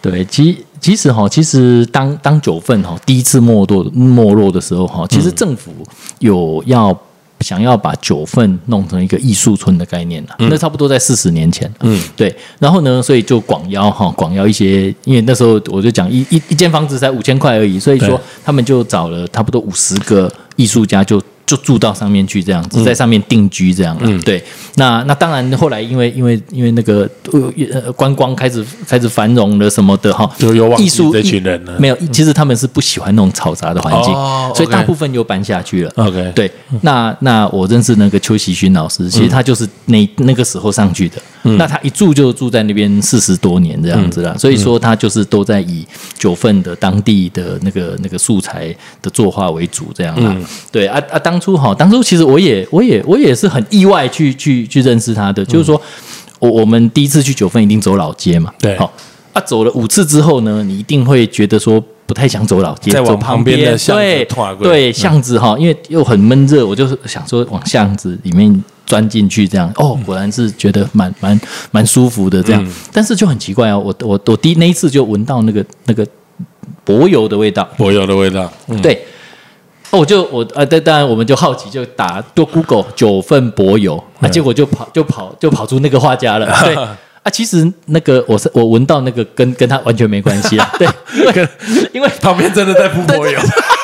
[0.00, 5.72] 对，其其实哈，其实当当九份哈第一次没落没落的时候哈，其实政府
[6.18, 6.98] 有要。
[7.40, 11.72] 想要把九份弄成一个艺术村的概念了，那差不多在四十年前。
[11.80, 12.34] 嗯，对。
[12.58, 21.20] 然后呢，所以就广邀哈，广邀一些，因为那时候我就讲一一一间房子才五千块而已，所以说他们就找了差不多五十个艺术家就。
[21.50, 24.22] 就住到上面去，这样子在上面定居，这样了。
[24.22, 24.40] 对，
[24.76, 31.74] 那那当然，后来因为因为因为那个呃观光开始开始繁荣了什么的哈，就有艺术这群人呢。
[31.76, 34.14] 没有，其实他们是不喜欢那种嘈杂的环境，
[34.54, 35.92] 所以大部分又搬下去了。
[35.96, 36.48] OK，对。
[36.82, 41.16] 那那我认识那个邱喜勋老师，其实他就是那那个时候上去的。
[41.42, 45.84] 那他一住就住在那边四十多年这样子了，所以说他就是都在以
[46.16, 48.72] 九份的当地的那个那个素材
[49.02, 50.36] 的作画为主这样啦。
[50.70, 51.40] 对啊啊当。
[51.40, 55.80] 初哈，当初其实我也我也我也是很意外去去去认识他的，就是说
[56.38, 58.92] 我我们第一次去九份一定走老街嘛，对，好
[59.32, 64.26] 啊，走了五次之后呢，你一定会觉得说不太想走老街，走旁边的巷子对
[64.62, 76.04] 对巷子哈，因为又很闷热，我就是想说往巷子里面钻进去这样，哦，果然是觉得蛮蛮蛮舒服的这样，但是就很奇怪哦，我我我第那一次就闻到那个那个
[76.84, 79.00] 柏油的味道，柏油的味道，对。
[79.92, 86.46] 哦，我就我呃，当当然我们就好奇，就打就 Google 九份柏油，啊，结果就跑就跑就跑出那个画家了。
[86.64, 86.74] 对。
[86.76, 90.72] 啊，其实那个我是我闻到那个跟跟他完全没关系啊。
[90.78, 91.48] 对，因为
[91.92, 93.50] 因为旁边真的在铺柏油，闻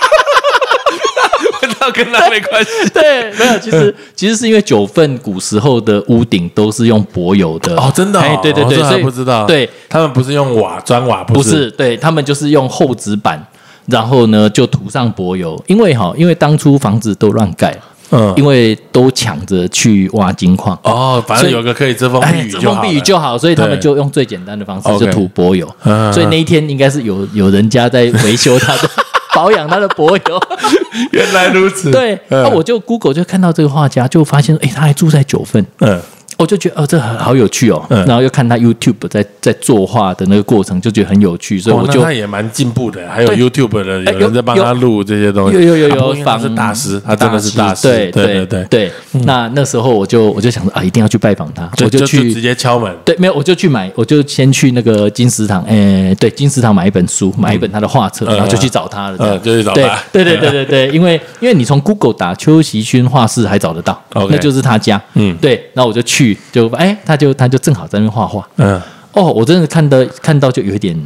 [1.86, 2.70] 到跟他没关系。
[2.92, 7.76] 对，没有，其实其实是因为九份古时候的屋顶都是用柏油的。
[7.76, 9.68] 哦，真的，哎，对对对，所以不知道，对。
[9.88, 13.44] 他们不是用瓦砖瓦，不是，对他们就是用厚纸板。
[13.86, 17.72] 然后呢，就涂上柏油，因为哈，因为当初房子都乱盖，
[18.10, 25.72] 嗯，因为都抢着去挖金矿，哦，反正有个可以遮风避雨，遮风避雨就好，所以他们就用最简单的方式，就涂柏油。
[26.12, 28.90] 所以那一天应该是有有人家在维修他的
[29.36, 30.40] 保养他的柏油。
[31.12, 36.00] 原来如此，对，那我就 Google 就看到这个画家，就发现，哎，他还住在九份，嗯。
[36.38, 37.84] 我就觉得哦，这好有趣哦。
[37.88, 43.08] 然后又看他 YouTube 在在作画的那个过程，就觉得很有趣，所以我就他也蛮进步的。
[43.08, 47.88] 还有 YouTube 的有人在帮他录这些东西，有有有有，他是大师，他真的是大师。
[47.88, 48.92] 对对对对。
[49.24, 52.94] 那那时候我就我就想说啊，一定要去拜访他，我就去直接敲门。
[53.04, 59.16] 对，没有，我就去买，我就先去那个金石堂，哎，对，金石堂买一本书，买一本他的画册，然后就去找他了。
[59.18, 59.98] 嗯，就去找他。
[60.12, 65.00] 对对对对对， 因为因为你从 Google 打邱习勋画室还找得到，那就是他家。
[65.14, 68.48] 嗯，对，那我就去，就哎，他就他就正好在那边画画。
[68.56, 68.80] 嗯，
[69.12, 70.96] 哦，我真的看到看到就有一点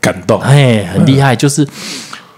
[0.00, 1.66] 感动，哎，很厉害，就是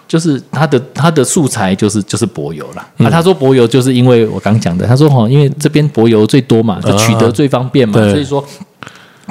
[0.07, 3.11] 就是他的他的素材就是就是柏油了啊。
[3.11, 8.45] 他说柏油就是因为我刚讲的，他说哈，因为这边柏油最多嘛，就取得最方便嘛，所以说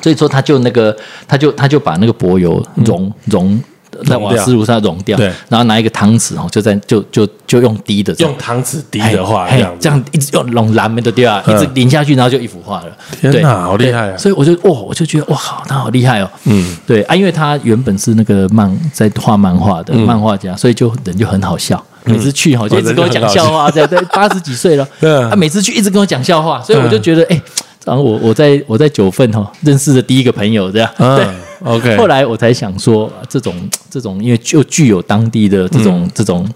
[0.02, 0.96] 所以说他就那个
[1.28, 3.62] 他就他就把那个柏油融融。
[4.06, 12.86] 在瓦斯炉上融掉，对，然后拿一个汤匙哦，就在就就就用滴的，用汤匙滴的话，这样这样一直用拢蓝莓的掉啊，一直淋下去，然后就一幅画了。
[13.20, 14.18] 天哪，好厉害啊！
[14.18, 16.30] 所以我就哇，我就觉得哇靠，他好厉害哦。
[16.46, 21.84] 嗯，对啊，因为他原本是那个漫在画漫画的漫画家，所以就人就很好笑。
[22.06, 24.88] 每次去哈就一直跟我讲笑话，这样对，八十几岁了，
[25.30, 27.42] 他每次去一直跟我讲笑话，所以我就觉得哎。
[27.86, 31.26] 然后我我在我在九份哈认识的第一个朋友这样，对
[31.64, 31.98] ，OK。
[31.98, 33.54] 后来我才想说，这种
[33.90, 36.48] 这种因为就具有当地的这种这种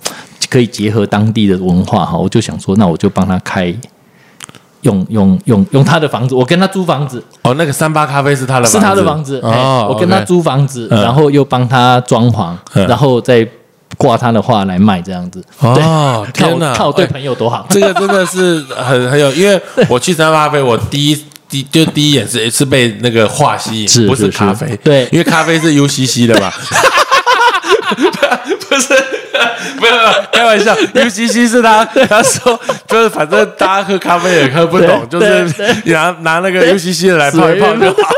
[0.50, 3.74] 可以结合当地的文化哈，我就想说，那我就帮他开，
[4.82, 7.24] 用用用用他的房子，我跟他租房子。
[7.44, 9.40] 哦，那个三八咖啡是他的，是他的房子。
[9.42, 12.56] 哦，我跟他租房子，然后又帮他装潢，
[12.88, 13.48] 然后再。
[13.98, 16.74] 挂他的画来卖这样子哦，天哪！
[16.74, 26.50] 看我对朋友多好，这个真的是很很有，因为我去三八咖啡，我第一第就第一眼是是被那个画吸引，不是咖啡，对，因为咖啡是 UCC 的嘛，
[28.70, 28.94] 不是，
[29.82, 29.96] 没有
[30.32, 35.44] 开玩笑，UCC 是他他说就是反正大家喝咖啡也喝不懂，就是
[35.86, 38.10] 拿拿那个 UCC 的来泡一泡就好。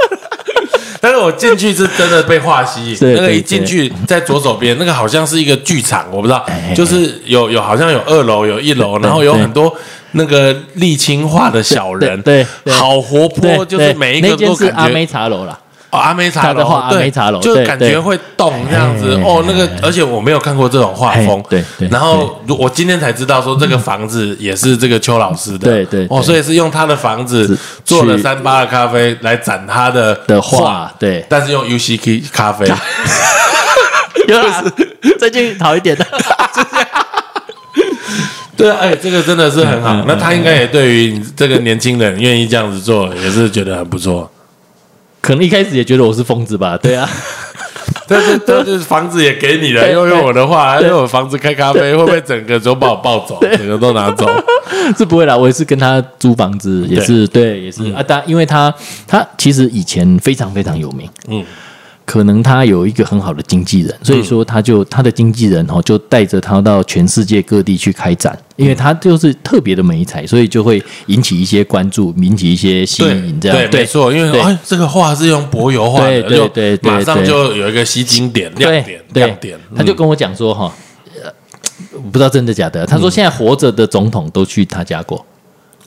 [1.02, 9.76] 但是我进去是真的被画吸引，那个一进去在左手边，那个好像是一个剧场，我不知道，就是有有好像有二楼有一楼，然后有很多
[10.14, 15.60] 那个沥青画的小人，对，好活泼，就是每一个都感觉阿妹茶楼了。
[15.90, 19.44] 阿梅茶楼，阿梅茶楼，就感觉会动这样子哦。
[19.46, 21.40] 那个，而且我没有看过这种画风。
[21.48, 21.88] 对对。
[21.90, 25.70] 然后我今天才知道说，这个房子也是这个邱老师的。
[25.70, 26.08] 对对。
[26.10, 27.56] 哦，所以是用他的房子
[27.86, 30.92] 做了三八的咖啡来展他的的画。
[30.98, 31.24] 对。
[31.30, 32.66] 但是用 UCK 咖啡。
[34.28, 34.64] 有啦，
[35.20, 36.04] 最近好一点的。
[38.64, 40.06] 对啊，哎，这个真的是很好。
[40.08, 44.32] 那他应该也对于这个年轻人愿意这样子做，也是觉得很不错。
[45.20, 47.10] 可能一开始也觉得我是疯子吧，对啊，
[48.08, 54.26] 但是但是房子也给你了，又用我的话，用我房子开咖啡，会不会整个都把我抱走，整个都拿走？
[54.98, 58.74] 是不会啦，我也是跟他租房子，也是对，也是啊，但因为他
[59.06, 61.44] 他其实以前非常非常有名，嗯。
[62.06, 79.58] 可能他有一个很好的经纪人，所以说他就他的经纪人哦，就带着他到全世界各地去开展，因为他就是特别的美才，所以就会引起一些关注，引起一些吸引，这样对，没错，因为哎，这个画是用柏油画的，对对对，马上就有一个吸睛点、亮点、亮点。
[79.76, 80.74] 他就跟我讲说哈，
[82.12, 85.26] 不知道真的假的，他说现在活着的总统都去他家过。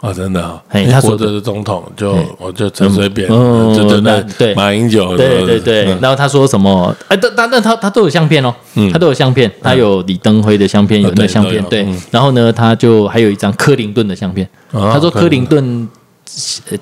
[0.02, 0.62] 哦，真的啊！
[0.90, 5.84] 他活着的总统就我就陈水扁，就真的对马英九，对对对。
[6.00, 6.94] 然后他说什么？
[7.08, 8.54] 哎，但但他他都有相片哦，
[8.92, 11.64] 他都有相片，他有李登辉的相片，有那相片。
[11.64, 14.46] 对，然后呢，他就还有一张克林顿的相片。
[14.70, 15.88] 他说克林顿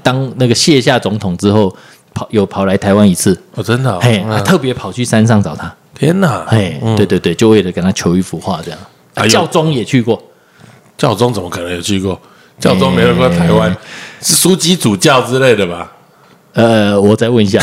[0.02, 1.74] 当那个卸下总统之后，
[2.12, 3.40] 跑有跑来台湾一次。
[3.54, 5.72] 哦，真的，嘿，特别跑去山上找他。
[5.96, 6.44] 天哪！
[6.48, 9.28] 嘿，对对对，就为了跟他求一幅画，这样。
[9.28, 10.20] 教宗也去过，
[10.98, 12.20] 教宗怎么可能有去过？
[12.58, 13.74] 教宗没有过台湾，
[14.22, 15.90] 是枢机主教之类的吧？
[16.54, 17.60] 呃，我再问一下。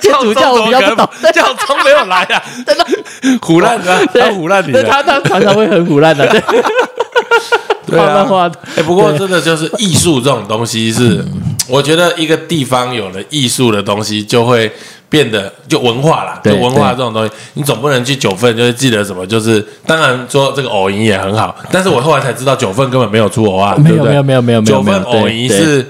[0.00, 2.86] 教主教我比较不懂，教宗没有来啊，真的
[3.42, 6.42] 胡乱的，他胡乱的，他他常常会很胡乱的， 对。
[7.86, 8.26] 对啊，
[8.76, 11.24] 哎，不过真的就是艺术这种东西，是
[11.68, 14.72] 我觉得一个地方有了艺术的东西，就会
[15.16, 16.38] 变得就文化啦。
[16.44, 25.86] 就文化这种东西，你总不能去九份就是记得什么，就是当然说这个偶银也很好，但是我后来才知道九份根本没有出偶啊，没有没有没有没有九份偶银是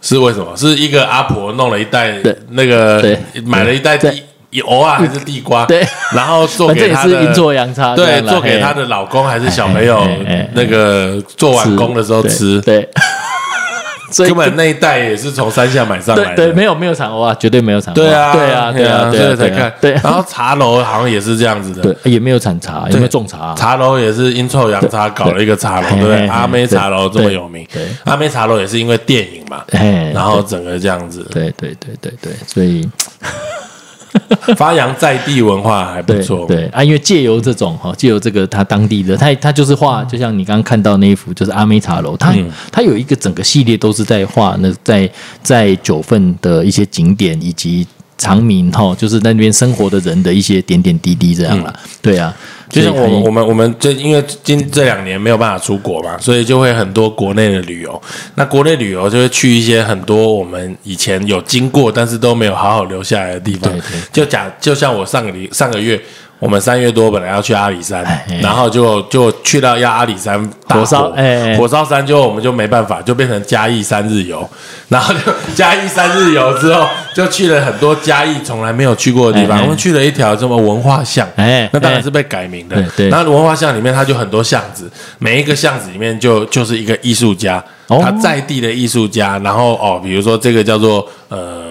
[0.00, 0.56] 是为什么？
[0.56, 2.14] 是一个阿婆弄了一袋
[2.50, 4.22] 那个买了一袋地。
[4.64, 10.00] 偶啊还是地瓜，对，然后做给他的阴错阳差，对，做给他的老公还是小朋友，
[10.54, 12.88] 那个做完工的时候吃，对，
[14.10, 16.36] 所以根本那一代也是从山下买上来的。
[16.36, 17.94] 对，没有没有产欧啊，绝对没有产欧。
[17.94, 19.72] 对啊，对啊，对啊，所以才看。
[19.80, 23.54] 对，然后茶楼好像也是这样子的，对，也没有产茶，也没有种茶。
[23.54, 26.26] 茶楼也是阴臭阳差搞了一个茶楼，对不对？
[26.28, 27.66] 阿妹茶楼这么有名，
[28.04, 29.64] 阿妹茶楼也是因为电影嘛，
[30.12, 31.26] 然后整个这样子。
[31.30, 32.88] 对对对对对，所以。
[34.56, 42.34] 发扬在地文化还不错，对啊，因为借由这种哈，借由这个他当地的，他他就是画，就像你刚刚看到那一幅，就是阿美茶楼，他
[42.70, 45.10] 他有一个整个系列都是在画那在
[45.42, 47.86] 在九份的一些景点以及
[48.18, 52.34] 长民哈，就是在那边生活的人的一些点点滴滴这样了，对啊。
[52.68, 58.00] 就像我们我们我们这因为今这两年没有办法出国嘛，所以就会很多国内的旅游。
[58.34, 63.72] 那国内旅游就会去一些很多我们以前有经过，但是都没有好好留下来的地方。
[64.12, 66.00] 就假就像我上个礼上个月。
[66.38, 68.04] 我们三月多本来要去阿里山，
[68.42, 71.10] 然后就就去到要阿里山火烧，
[71.56, 74.46] 火烧山就我们就没办法，就变成嘉义三日游，
[74.88, 75.20] 然后就
[75.56, 79.62] 嘉义三日游之后，就去了很多嘉义从来没有去过的地方。
[79.62, 82.76] 我们去了一条什么文化巷，哎，那当然是被改名的。
[83.08, 89.38] 然后文化巷里面它就很多巷子，每一个巷子里面就就是一个艺术家，他在地的艺术家。
[89.38, 91.65] 然后哦，比如说这个叫做呃。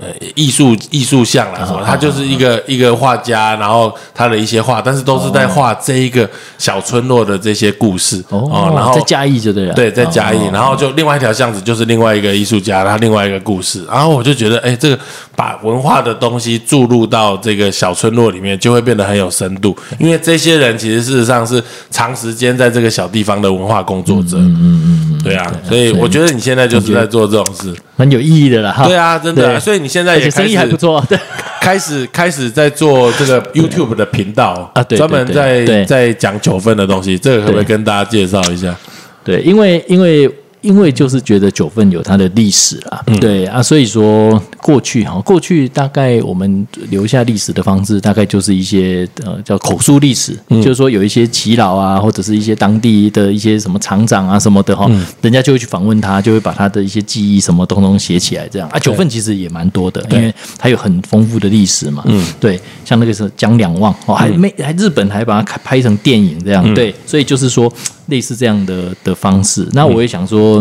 [0.00, 8.72] 呃，艺术艺术像啦什么，他就是一个一个画家，然后他的一些画，但是都是在画这一个小村落的这些故事哦。
[8.76, 13.84] 然后在嘉义就对了，对，在嘉义，然后就另外一条巷子就是另外一个艺术家，他另外一个故事。
[13.90, 14.96] 然后我就觉得，哎，这个
[15.34, 19.76] 把文化的东西注入到这个小村落里面，就会变得很有深度。
[19.98, 24.36] 因为这些人其实事实上是长时间在这个小地方的文化工作者。
[24.38, 28.86] 嗯嗯嗯，对啊，所以我觉得你现在就是在做这种事，很有意义的了哈。
[28.86, 29.87] 对啊，真的，所以你。
[29.88, 31.18] 现在也生意还不错， 对，
[31.60, 38.76] 开始开始在做这个 YouTube 的频道啊，专门在在讲九分的东西，这个可不可以跟大家介绍一下？
[39.24, 40.30] 对，因为因为。
[40.60, 54.90] 因为就是觉得九份有它的历史啦，对啊，所以说过去哈，过去大概我们留下历史的方式，大概就是一些呃叫口述历史，就是说有一些耆老啊，或者是一些当地的一些什么厂长啊什么的哈，
[55.22, 67.72] 人家就会去访问他，就会把他的一些记忆什么东东写起来，这样啊，九份其实也蛮多的，因为它有很丰富的历史嘛，嗯，对，像那个是江两望哦，还没还日本还把它拍成电影这样，对，所以就是说。
[68.08, 70.58] 类似这样的的方式，那我也想说，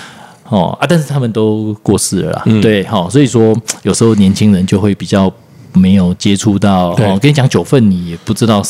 [0.48, 5.32] 哦啊，但是他们都过世了啦，对，好，所以说 有时候年轻人就会比较
[5.72, 8.62] 没有接触到，哦，跟你讲九份，你也不知道，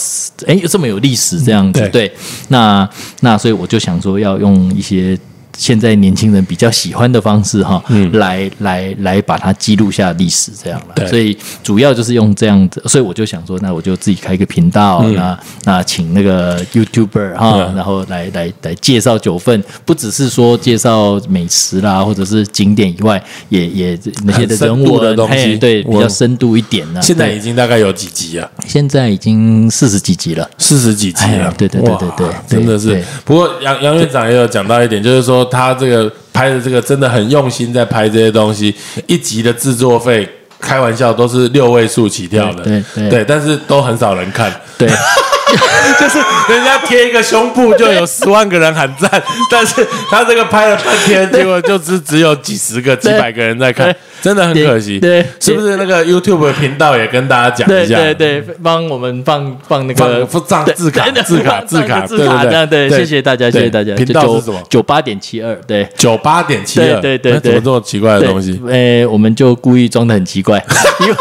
[0.46, 2.12] 哎，这么有历史这样子，对，
[2.48, 2.88] 那
[3.20, 5.18] 那所以我就想说要用一些。
[5.60, 11.06] 现在年轻人比较喜欢的方式哈，来来来把它记录下历史这样了。
[11.06, 27.02] 所以主要就是用这样子，所以我就想说，那我就自己开一个频道，那那请那个 YouTuber 哈，然后来来来介绍九份，不只是说介绍美食啦，或者是景点以外，也也那些的人物的东西，对，比较深度一点呢。
[27.02, 28.50] 现在已经大概有几集啊？
[28.66, 31.52] 现在已经四十几集了，四十几集了。
[31.58, 33.04] 对对对对对，真的是。
[33.26, 35.46] 不过杨杨院长也有讲到一点，就是说。
[35.50, 38.74] 他这个拍的这个真的很用心，在拍这些东西，
[39.06, 40.28] 一集的制作费，
[40.60, 44.88] 开玩笑都是六位数起跳的，对对，但是都很少人看，对。
[45.98, 46.18] 就是
[46.52, 49.10] 人家贴一个胸部就有十万个人喊赞，
[49.50, 54.98] 但是他这个拍了半天，结果就是只有几十个、几百个人在看，真的很可惜。
[55.00, 57.96] 对，是不是那个 YouTube 的频道也跟大家讲一下？
[57.96, 63.94] 对对对，帮我们放放那个放账字卡、 字卡、字卡，对对对，谢谢大家，谢谢大家。
[63.94, 64.60] 频道是什么？
[64.68, 68.60] 九八点七二，对，九八点七二，对对对，怎么这么奇怪的东西？
[68.68, 70.62] 哎，我们就故意装的很奇怪，
[71.00, 71.14] 因为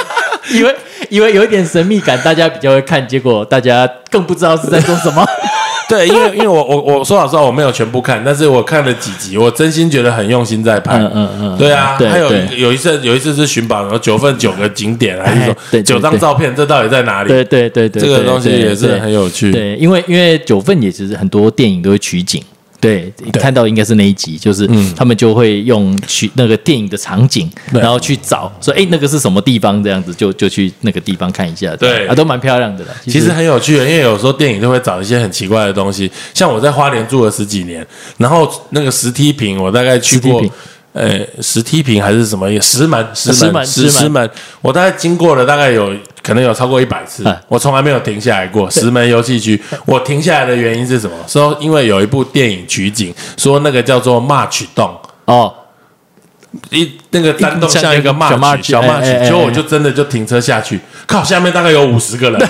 [0.52, 0.76] 因为。
[1.10, 5.26] 以为有一点神秘感，大家比较会看，结果大家更不知道是在做什么。
[5.90, 11.00] 对，因为因为我我我说老实话，我没有全部看，但是我看了几集，我真心觉得很用心在拍。
[11.00, 17.30] 嗯嗯嗯，对啊，还有有一次有一次是寻宝，然后九份九个景点，还是说九张照片，这到底在哪里？
[17.30, 19.52] 对对对对，这个东西也是很有趣。
[19.52, 22.44] 对，因为因为九份也其实很多电影都会取景。
[22.80, 29.84] 对，看到应该是那一集，就是他们就会用去那个电影的场景，然后去找说，哎，那个是什么地方？
[29.84, 32.96] 这样子就就去那个地方看一下，对，啊，都蛮漂亮的了。
[33.06, 37.86] 其实很有趣的，因为有时候电影都会找一些很奇怪的东西，像我在花莲住了十几年，
[38.18, 40.44] 然后那个石梯坪，我大概去过。
[41.00, 42.46] 呃，石梯坪还是什么？
[42.60, 44.30] 石门，石门，石石门。
[44.60, 48.70] 我大概经过了，大概有可能有超过一百次，我从来没有停下来过。
[48.70, 51.16] 石门游戏区，我停下来的原因是什么？
[51.26, 54.94] 说因为有一部电影取景，说那个叫做 March 洞
[55.24, 55.54] 哦，
[56.70, 62.40] 一那个山洞像一个 March 小 March，所以我就真的就停车下去，靠，下面大概有五十个人。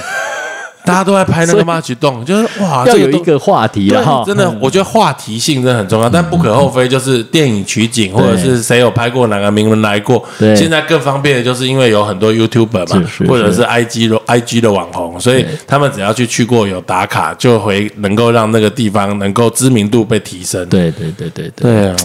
[0.90, 4.24] 大家都在拍那个 March 洞，就是哇，要有一个话题了哈。
[4.26, 10.26] 真的，我觉得话题性真的很重要，但不可厚非，就是电影取景或者是谁有拍过哪个名人来过。
[10.40, 20.68] 现在更方便的就是因为有很多 YouTuber 嘛，或者是 IG 的 IG 的网红，所以他们只要去去过有打卡，就会能够让那个地方能够知名度被提升。
[20.68, 21.72] 对对对对对。
[21.72, 21.96] 对啊，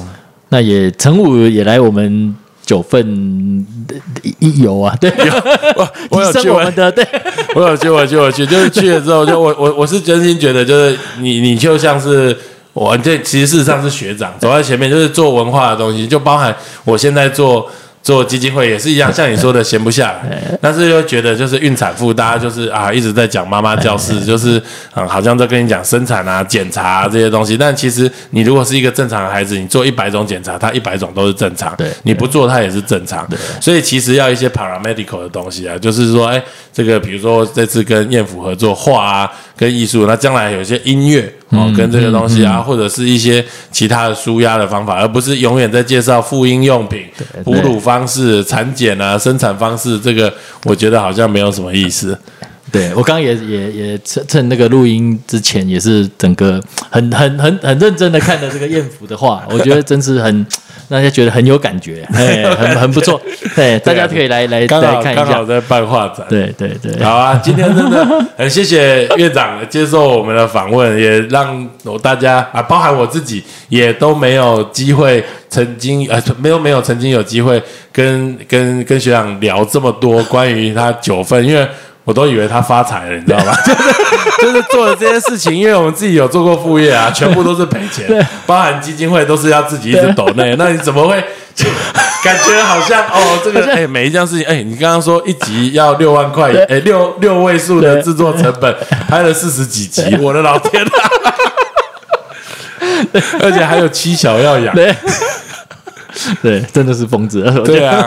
[0.51, 2.37] 那也陈武也来我们。
[2.65, 3.67] 九份
[4.39, 5.11] 一游啊，对，
[5.77, 7.07] 我 我有去，我们的对，
[7.55, 12.37] 我有去，我去，我去，就是去了之后，就我我我是真心觉得，就是你你就像是
[12.73, 16.55] 我这其实事实上是学长走在前面，就是做文化的东西，就包含
[16.85, 17.71] 我现在做。
[18.05, 24.63] 做基金会也是一样，像你说的闲不下来， 但是又觉得就是孕产妇，大家就是啊一直在讲妈妈教室，就是
[24.95, 27.57] 嗯好像在跟你讲生产啊、检查这些东西。
[27.57, 33.27] 但其实你如果是一个正常的孩子，你做一百种检查，他一百种都是正常，你不做它也是正常。
[33.59, 36.43] 所以其实要一些 paramedical 的东西啊，就是说，哎，
[36.75, 41.33] 这个比如说这次跟燕府合作画啊，跟艺术，那将来有一些音乐。
[41.57, 47.07] 哦，跟这个东西啊，或者是一些其他的舒压的方法，而不是永远在介绍妇婴用品、
[47.45, 50.33] 哺乳方式、产检啊、生产方式，这个
[50.65, 52.19] 我觉得好像没有什么意思。
[52.73, 60.47] 对我刚刚也也也趁趁那个录音之前，也是整个很很很很认真的看了这个艳福的话，我觉得真是很。
[60.89, 63.21] 大家觉得很有感觉， 哎，很很不错，
[63.57, 65.25] 对，大家可以来来来看一下。
[65.25, 67.03] 刚好在办画展，对对对。
[67.03, 68.07] 好啊，今天真的
[68.37, 71.69] 很谢谢院长接受我们的访问，也让
[72.03, 77.63] 大家啊，包含我自己，也都没有机会曾经呃，没有没有曾经有机会
[77.93, 81.67] 跟跟跟学长聊这么多关于他九份，因为。
[82.05, 83.53] 我都以为他发财了，你知道吗？
[83.65, 83.83] 就是
[84.41, 88.07] 就是做了这些事情，因为我们自己有做过副业啊，全部都是赔钱，
[88.47, 90.55] 包含基金会都是要自己一直抖内。
[90.57, 91.23] 那你怎么会？
[92.25, 98.75] 感觉好像哦，这个哎，每一件事情哎，你刚刚说一集要六万块，哎，六六位数的制作成本，
[99.09, 100.91] 拍了四十几集，我的老天啊！
[103.41, 104.75] 而且还有七小要养。
[104.75, 107.43] 对， 真的是疯子。
[107.65, 108.07] 对啊，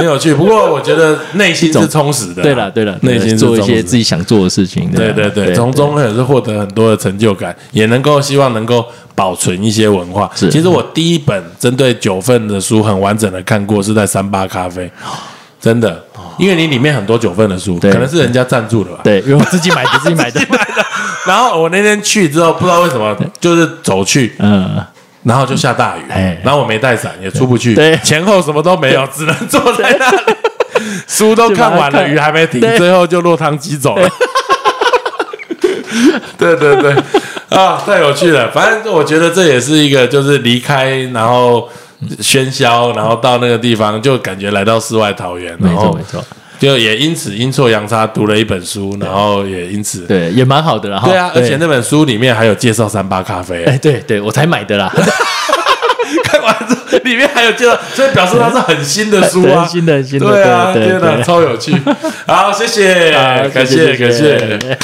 [0.00, 0.34] 很有趣。
[0.34, 2.42] 不过我觉得内心是充实的。
[2.42, 4.90] 对了，对了，内心做一些自己想做的事情。
[4.90, 8.84] 对对对，从中也是获得很多的成就感，也能够希望能够
[9.14, 10.30] 保存一些文化。
[10.34, 14.90] 其实我第一本针对九份的书很完整的看过，是在三八咖啡。
[15.60, 16.02] 真的，
[16.38, 19.00] 因为你里面很多九份的书，可能是人家赞助的吧？
[19.04, 20.40] 对，因为我自己买的，自己买的。
[21.26, 24.82] 然后我那天去之后，不知道为什么，就是走去，嗯。
[25.22, 26.02] 然后就下大雨，
[26.42, 30.34] 然后我没带伞，也出不去，前后什么都没有，只能坐在那里，
[31.06, 34.08] 书都看完了，雨还没停，最后就落汤鸡走了。
[36.38, 36.94] 对 对对，
[37.50, 38.50] 啊，太有趣了！
[38.50, 41.68] 反正我觉得这也是一个，就是离开，然后
[42.20, 45.54] 喧嚣，然后到那个地方，就感觉来到世外桃源。
[45.60, 46.24] 没错没错。
[46.60, 51.00] 就也因此阴错阳差读了一本书，然后也因此对也蛮好的了。
[51.04, 53.64] 对啊，而且那本书里面还有介绍三八咖啡。
[53.64, 54.92] 哎，对对，我才买的啦。
[56.24, 60.26] 看完之后，里面还有介绍，所以表示它是很新的书啊， 新的新的。
[60.26, 61.74] 对啊，天哪，超有趣。
[62.26, 63.10] 好，谢谢，
[63.54, 64.78] 感谢感谢。